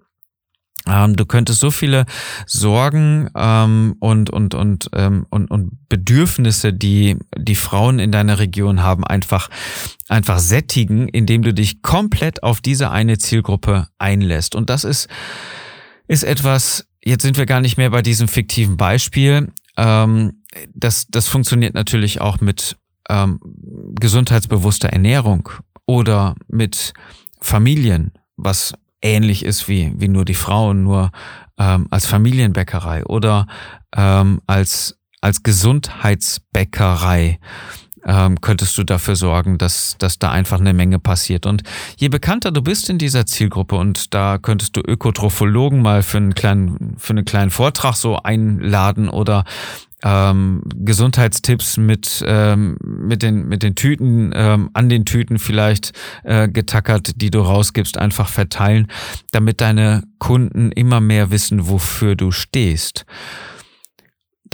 Ähm, 0.86 1.16
du 1.16 1.24
könntest 1.24 1.60
so 1.60 1.70
viele 1.70 2.04
Sorgen 2.46 3.30
ähm, 3.34 3.96
und, 4.00 4.28
und, 4.28 4.54
und, 4.54 4.90
ähm, 4.94 5.26
und, 5.30 5.50
und 5.50 5.88
Bedürfnisse, 5.88 6.74
die 6.74 7.16
die 7.36 7.54
Frauen 7.54 7.98
in 7.98 8.12
deiner 8.12 8.38
Region 8.38 8.82
haben, 8.82 9.02
einfach, 9.02 9.48
einfach 10.08 10.38
sättigen, 10.38 11.08
indem 11.08 11.40
du 11.40 11.54
dich 11.54 11.80
komplett 11.80 12.42
auf 12.42 12.60
diese 12.60 12.90
eine 12.90 13.16
Zielgruppe 13.16 13.88
einlässt. 13.96 14.54
Und 14.54 14.68
das 14.68 14.84
ist, 14.84 15.08
ist 16.06 16.24
etwas, 16.24 16.86
jetzt 17.02 17.22
sind 17.22 17.38
wir 17.38 17.46
gar 17.46 17.62
nicht 17.62 17.78
mehr 17.78 17.88
bei 17.88 18.02
diesem 18.02 18.28
fiktiven 18.28 18.76
Beispiel. 18.76 19.48
Ähm, 19.76 20.42
das, 20.74 21.06
das 21.08 21.28
funktioniert 21.28 21.74
natürlich 21.74 22.20
auch 22.20 22.40
mit 22.40 22.76
ähm, 23.08 23.40
gesundheitsbewusster 23.98 24.88
Ernährung 24.88 25.48
oder 25.86 26.34
mit 26.48 26.92
Familien, 27.40 28.12
was 28.36 28.74
ähnlich 29.02 29.44
ist 29.44 29.68
wie, 29.68 29.92
wie 29.96 30.08
nur 30.08 30.24
die 30.24 30.34
Frauen, 30.34 30.82
nur 30.82 31.10
ähm, 31.58 31.86
als 31.90 32.06
Familienbäckerei 32.06 33.04
oder 33.04 33.46
ähm, 33.94 34.40
als, 34.46 34.98
als 35.20 35.42
Gesundheitsbäckerei 35.42 37.38
ähm, 38.06 38.40
könntest 38.40 38.76
du 38.78 38.84
dafür 38.84 39.16
sorgen, 39.16 39.58
dass, 39.58 39.96
dass 39.98 40.18
da 40.18 40.30
einfach 40.30 40.60
eine 40.60 40.74
Menge 40.74 40.98
passiert. 40.98 41.46
Und 41.46 41.62
je 41.96 42.08
bekannter 42.08 42.52
du 42.52 42.62
bist 42.62 42.90
in 42.90 42.98
dieser 42.98 43.26
Zielgruppe 43.26 43.76
und 43.76 44.14
da 44.14 44.38
könntest 44.38 44.76
du 44.76 44.80
Ökotrophologen 44.80 45.82
mal 45.82 46.02
für 46.02 46.18
einen 46.18 46.34
kleinen, 46.34 46.96
für 46.98 47.12
einen 47.12 47.24
kleinen 47.24 47.50
Vortrag 47.50 47.94
so 47.94 48.18
einladen 48.18 49.08
oder 49.08 49.44
ähm, 50.04 50.62
Gesundheitstipps 50.76 51.78
mit, 51.78 52.22
ähm, 52.26 52.76
mit, 52.82 53.22
den, 53.22 53.48
mit 53.48 53.62
den 53.62 53.74
Tüten, 53.74 54.32
ähm, 54.34 54.70
an 54.74 54.88
den 54.88 55.06
Tüten 55.06 55.38
vielleicht 55.38 55.92
äh, 56.24 56.48
getackert, 56.48 57.12
die 57.22 57.30
du 57.30 57.40
rausgibst, 57.40 57.96
einfach 57.96 58.28
verteilen, 58.28 58.88
damit 59.32 59.62
deine 59.62 60.04
Kunden 60.18 60.72
immer 60.72 61.00
mehr 61.00 61.30
wissen, 61.30 61.68
wofür 61.68 62.16
du 62.16 62.30
stehst. 62.30 63.06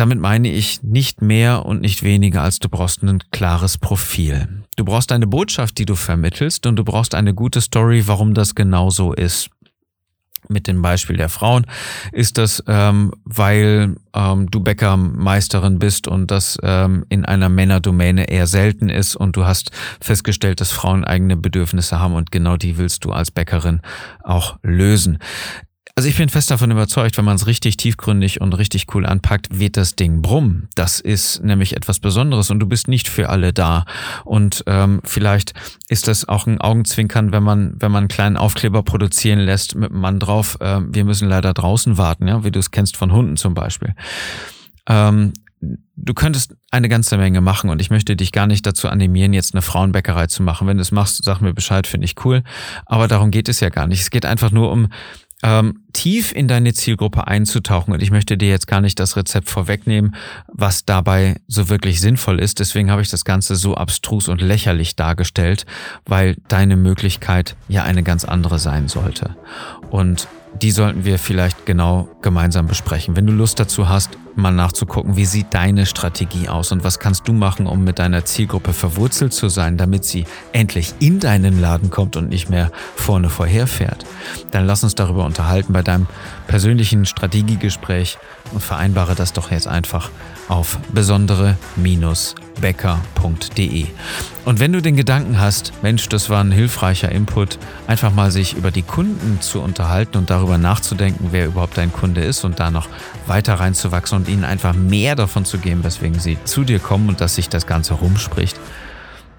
Damit 0.01 0.19
meine 0.19 0.51
ich 0.51 0.83
nicht 0.83 1.21
mehr 1.21 1.67
und 1.67 1.83
nicht 1.83 2.03
weniger, 2.03 2.41
als 2.41 2.59
du 2.59 2.71
brauchst 2.71 3.03
ein 3.03 3.23
klares 3.33 3.77
Profil. 3.77 4.49
Du 4.77 4.87
brauchst 4.87 5.13
eine 5.13 5.27
Botschaft, 5.27 5.77
die 5.77 5.85
du 5.85 5.95
vermittelst 5.95 6.65
und 6.65 6.77
du 6.77 6.85
brauchst 6.85 7.15
eine 7.15 7.35
gute 7.35 7.61
Story, 7.61 8.05
warum 8.07 8.33
das 8.33 8.55
genau 8.55 8.89
so 8.89 9.13
ist 9.13 9.51
mit 10.49 10.69
dem 10.69 10.81
Beispiel 10.81 11.19
der 11.19 11.29
Frauen, 11.29 11.67
ist 12.13 12.39
das, 12.39 12.65
ähm, 12.67 13.13
weil 13.25 13.97
ähm, 14.15 14.51
du 14.51 14.61
Bäckermeisterin 14.61 15.79
bist 15.79 16.09
und 16.09 16.31
das 16.31 16.57
ähm, 16.63 17.05
in 17.11 17.27
einer 17.27 17.51
Männerdomäne 17.51 18.31
eher 18.31 18.47
selten 18.47 18.89
ist 18.89 19.17
und 19.17 19.37
du 19.37 19.45
hast 19.45 19.71
festgestellt, 20.01 20.63
dass 20.63 20.73
Frauen 20.73 21.05
eigene 21.05 21.37
Bedürfnisse 21.37 22.01
haben 22.01 22.15
und 22.15 22.33
genau 22.33 22.57
die 22.57 22.79
willst 22.79 23.05
du 23.05 23.13
als 23.13 23.31
Bäckerin 23.31 23.83
auch 24.25 24.59
lösen. 24.63 25.19
Also 25.97 26.09
ich 26.09 26.17
bin 26.17 26.29
fest 26.29 26.51
davon 26.51 26.71
überzeugt, 26.71 27.19
wenn 27.19 27.25
man 27.25 27.37
es 27.37 27.47
richtig 27.47 27.77
tiefgründig 27.77 28.41
und 28.41 28.55
richtig 28.55 28.87
cool 28.95 29.05
anpackt, 29.05 29.59
wird 29.59 29.77
das 29.77 29.97
Ding 29.97 30.23
brummen. 30.23 30.69
Das 30.75 31.01
ist 31.01 31.43
nämlich 31.43 31.77
etwas 31.77 31.99
Besonderes 31.99 32.51
und 32.51 32.61
du 32.61 32.67
bist 32.67 32.89
nicht 32.89 33.09
für 33.09 33.29
alle 33.29 33.53
da. 33.53 33.85
Und 34.25 34.65
ähm, 34.67 35.01
vielleicht 35.05 35.53
ist 35.89 36.09
das 36.09 36.29
auch 36.29 36.47
ein 36.47 36.61
Augenzwinkern, 36.61 37.33
wenn 37.33 37.43
man, 37.43 37.75
wenn 37.79 37.91
man 37.93 38.05
einen 38.05 38.09
kleinen 38.09 38.37
Aufkleber 38.37 38.83
produzieren 38.83 39.41
lässt 39.41 39.75
mit 39.75 39.91
einem 39.91 40.01
Mann 40.01 40.21
drauf, 40.21 40.57
äh, 40.61 40.81
wir 40.89 41.05
müssen 41.05 41.29
leider 41.29 41.53
draußen 41.53 41.99
warten, 41.99 42.29
ja, 42.29 42.45
wie 42.45 42.51
du 42.51 42.61
es 42.61 42.71
kennst 42.71 42.97
von 42.97 43.13
Hunden 43.13 43.37
zum 43.37 43.55
Beispiel. 43.55 43.95
Ähm, 44.89 45.33
du 45.61 46.15
könntest 46.15 46.55
eine 46.71 46.89
ganze 46.89 47.19
Menge 47.19 47.41
machen 47.41 47.69
und 47.69 47.81
ich 47.83 47.91
möchte 47.91 48.17
dich 48.17 48.33
gar 48.33 48.47
nicht 48.47 48.65
dazu 48.65 48.89
animieren, 48.89 49.33
jetzt 49.33 49.55
eine 49.55 49.63
Frauenbäckerei 49.63 50.29
zu 50.29 50.43
machen. 50.43 50.67
Wenn 50.67 50.79
du 50.79 50.83
es 50.83 50.93
machst, 50.93 51.25
sag 51.25 51.41
mir 51.41 51.53
Bescheid, 51.53 51.87
finde 51.87 52.07
ich 52.07 52.25
cool. 52.25 52.43
Aber 52.87 53.09
darum 53.09 53.31
geht 53.31 53.49
es 53.49 53.61
ja 53.61 53.69
gar 53.69 53.87
nicht. 53.87 54.01
Es 54.01 54.11
geht 54.11 54.25
einfach 54.25 54.51
nur 54.51 54.73
um 54.73 54.89
ähm, 55.43 55.83
tief 55.93 56.33
in 56.33 56.49
deine 56.49 56.75
Zielgruppe 56.75 57.27
einzutauchen. 57.27 57.93
Und 57.95 58.03
ich 58.03 58.11
möchte 58.11 58.37
dir 58.37 58.49
jetzt 58.49 58.67
gar 58.67 58.81
nicht 58.81 58.99
das 59.01 59.17
Rezept 59.17 59.49
vorwegnehmen, 59.49 60.15
was 60.49 60.85
dabei 60.85 61.37
so 61.49 61.69
wirklich 61.69 62.01
sinnvoll 62.01 62.39
ist. 62.39 62.59
Deswegen 62.61 62.91
habe 62.91 63.03
ich 63.03 63.11
das 63.11 63.25
Ganze 63.25 63.57
so 63.57 63.75
abstrus 63.75 64.29
und 64.29 64.41
lächerlich 64.41 64.97
dargestellt, 64.97 65.67
weil 66.07 66.37
deine 66.49 66.77
Möglichkeit 66.77 67.57
ja 67.69 67.85
eine 67.85 68.03
ganz 68.03 68.25
andere 68.25 68.59
sein 68.59 68.89
sollte. 68.89 69.37
Und 69.91 70.29
die 70.61 70.73
sollten 70.73 71.05
wir 71.05 71.19
vielleicht 71.19 71.65
genau 71.65 72.09
gemeinsam 72.23 72.67
besprechen. 72.67 73.17
Wenn 73.17 73.27
du 73.27 73.33
Lust 73.33 73.61
dazu 73.61 73.89
hast, 73.89 74.19
mal 74.41 74.51
nachzugucken, 74.51 75.17
wie 75.17 75.25
sieht 75.25 75.55
deine 75.55 75.87
Strategie 75.87 76.49
aus 76.49 76.73
und 76.73 76.85
was 76.85 76.99
kannst 76.99 77.29
du 77.29 77.33
machen, 77.33 77.67
um 77.67 77.85
mit 77.85 77.99
deiner 77.99 78.25
Zielgruppe 78.25 78.73
verwurzelt 78.73 79.33
zu 79.33 79.49
sein, 79.49 79.77
damit 79.77 80.05
sie 80.05 80.25
endlich 80.53 80.95
in 80.99 81.21
deinen 81.21 81.61
Laden 81.61 81.91
kommt 81.91 82.17
und 82.17 82.29
nicht 82.29 82.51
mehr 82.51 82.71
vorne 82.97 83.31
vorherfährt, 83.31 84.05
dann 84.51 84.67
lass 84.67 84.83
uns 84.83 84.95
darüber 84.95 85.25
unterhalten 85.25 85.73
bei 85.73 85.83
deinem 85.83 86.07
persönlichen 86.47 87.07
Strategiegespräch 87.07 88.19
und 88.53 88.63
vereinbare 88.63 89.15
das 89.15 89.33
doch 89.33 89.51
jetzt 89.51 89.69
einfach 89.69 90.11
auf 90.49 90.79
besondere-becker.de. 90.93 93.87
Und 94.45 94.59
wenn 94.59 94.73
du 94.73 94.83
den 94.83 94.97
Gedanken 94.97 95.39
hast, 95.39 95.73
Mensch, 95.83 96.09
das 96.09 96.31
war 96.31 96.43
ein 96.43 96.51
hilfreicher 96.51 97.13
Input, 97.13 97.59
einfach 97.87 98.13
mal 98.13 98.33
sich 98.33 98.57
über 98.57 98.71
die 98.71 98.83
Kunden 98.83 99.41
zu 99.41 99.61
unterhalten 99.61 100.17
und 100.17 100.31
darüber 100.31 100.59
nachzudenken, 100.59 101.29
wer 101.31 101.47
überhaupt 101.47 101.79
dein 101.79 101.93
Kunde 101.93 102.23
ist 102.23 102.45
und 102.45 102.59
da 102.59 102.71
noch 102.71 102.89
weiter 103.27 103.55
reinzuwachsen 103.55 104.19
und 104.19 104.29
ihnen 104.31 104.45
einfach 104.45 104.75
mehr 104.75 105.17
davon 105.17 105.45
zu 105.45 105.59
geben, 105.59 105.85
weswegen 105.85 106.19
sie 106.19 106.39
zu 106.45 106.65
dir 106.65 106.79
kommen 106.79 107.09
und 107.09 107.21
dass 107.21 107.35
sich 107.35 107.49
das 107.49 107.67
Ganze 107.67 107.95
rumspricht, 107.95 108.59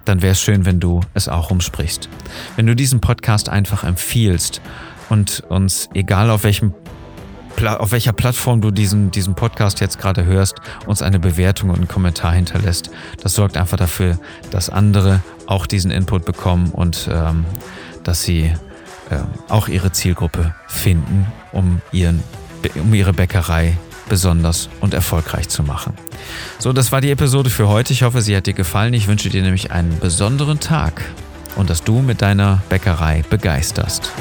dann 0.06 0.22
wäre 0.22 0.34
es 0.34 0.42
schön, 0.42 0.66
wenn 0.66 0.80
du 0.80 1.02
es 1.14 1.30
auch 1.30 1.50
rumsprichst. 1.50 2.10
Wenn 2.56 2.68
du 2.68 2.76
diesen 2.76 3.02
Podcast 3.02 3.50
einfach 3.50 3.84
empfiehlst 3.84 4.62
und 5.10 5.44
uns, 5.50 5.90
egal 5.94 6.30
auf 6.30 6.44
welchem 6.44 6.74
auf 7.60 7.92
welcher 7.92 8.14
Plattform 8.14 8.62
du 8.62 8.72
diesen, 8.72 9.12
diesen 9.12 9.36
Podcast 9.36 9.82
jetzt 9.82 10.00
gerade 10.00 10.24
hörst, 10.24 10.56
uns 10.88 11.02
eine 11.02 11.20
Bewertung 11.20 11.70
und 11.70 11.76
einen 11.76 11.88
Kommentar 11.88 12.34
hinterlässt. 12.34 12.90
Das 13.22 13.36
sorgt 13.36 13.58
einfach 13.58 13.78
dafür, 13.78 14.18
dass 14.52 14.70
andere 14.70 15.22
auch 15.48 15.68
diesen 15.68 15.92
Input 15.92 16.26
bekommen 16.26 16.72
und 16.72 17.10
ähm, 17.12 17.46
dass 18.04 18.24
sie 18.24 18.46
äh, 19.10 19.18
auch 19.50 19.68
ihre 19.68 19.92
Zielgruppe 19.92 20.56
finden, 20.68 21.28
um, 21.52 21.82
ihren, 21.92 22.24
um 22.76 22.94
ihre 22.94 23.14
Bäckerei 23.14 23.78
besonders 24.12 24.68
und 24.82 24.94
erfolgreich 24.94 25.48
zu 25.48 25.64
machen. 25.64 25.94
So, 26.60 26.74
das 26.74 26.92
war 26.92 27.00
die 27.00 27.12
Episode 27.12 27.50
für 27.50 27.70
heute. 27.70 27.94
Ich 27.94 28.04
hoffe, 28.04 28.22
sie 28.22 28.36
hat 28.36 28.46
dir 28.46 28.54
gefallen. 28.54 28.94
Ich 28.94 29.08
wünsche 29.08 29.30
dir 29.30 29.42
nämlich 29.42 29.72
einen 29.72 30.00
besonderen 30.00 30.60
Tag 30.60 31.02
und 31.56 31.70
dass 31.70 31.82
du 31.82 32.02
mit 32.02 32.22
deiner 32.22 32.62
Bäckerei 32.68 33.24
begeisterst. 33.30 34.12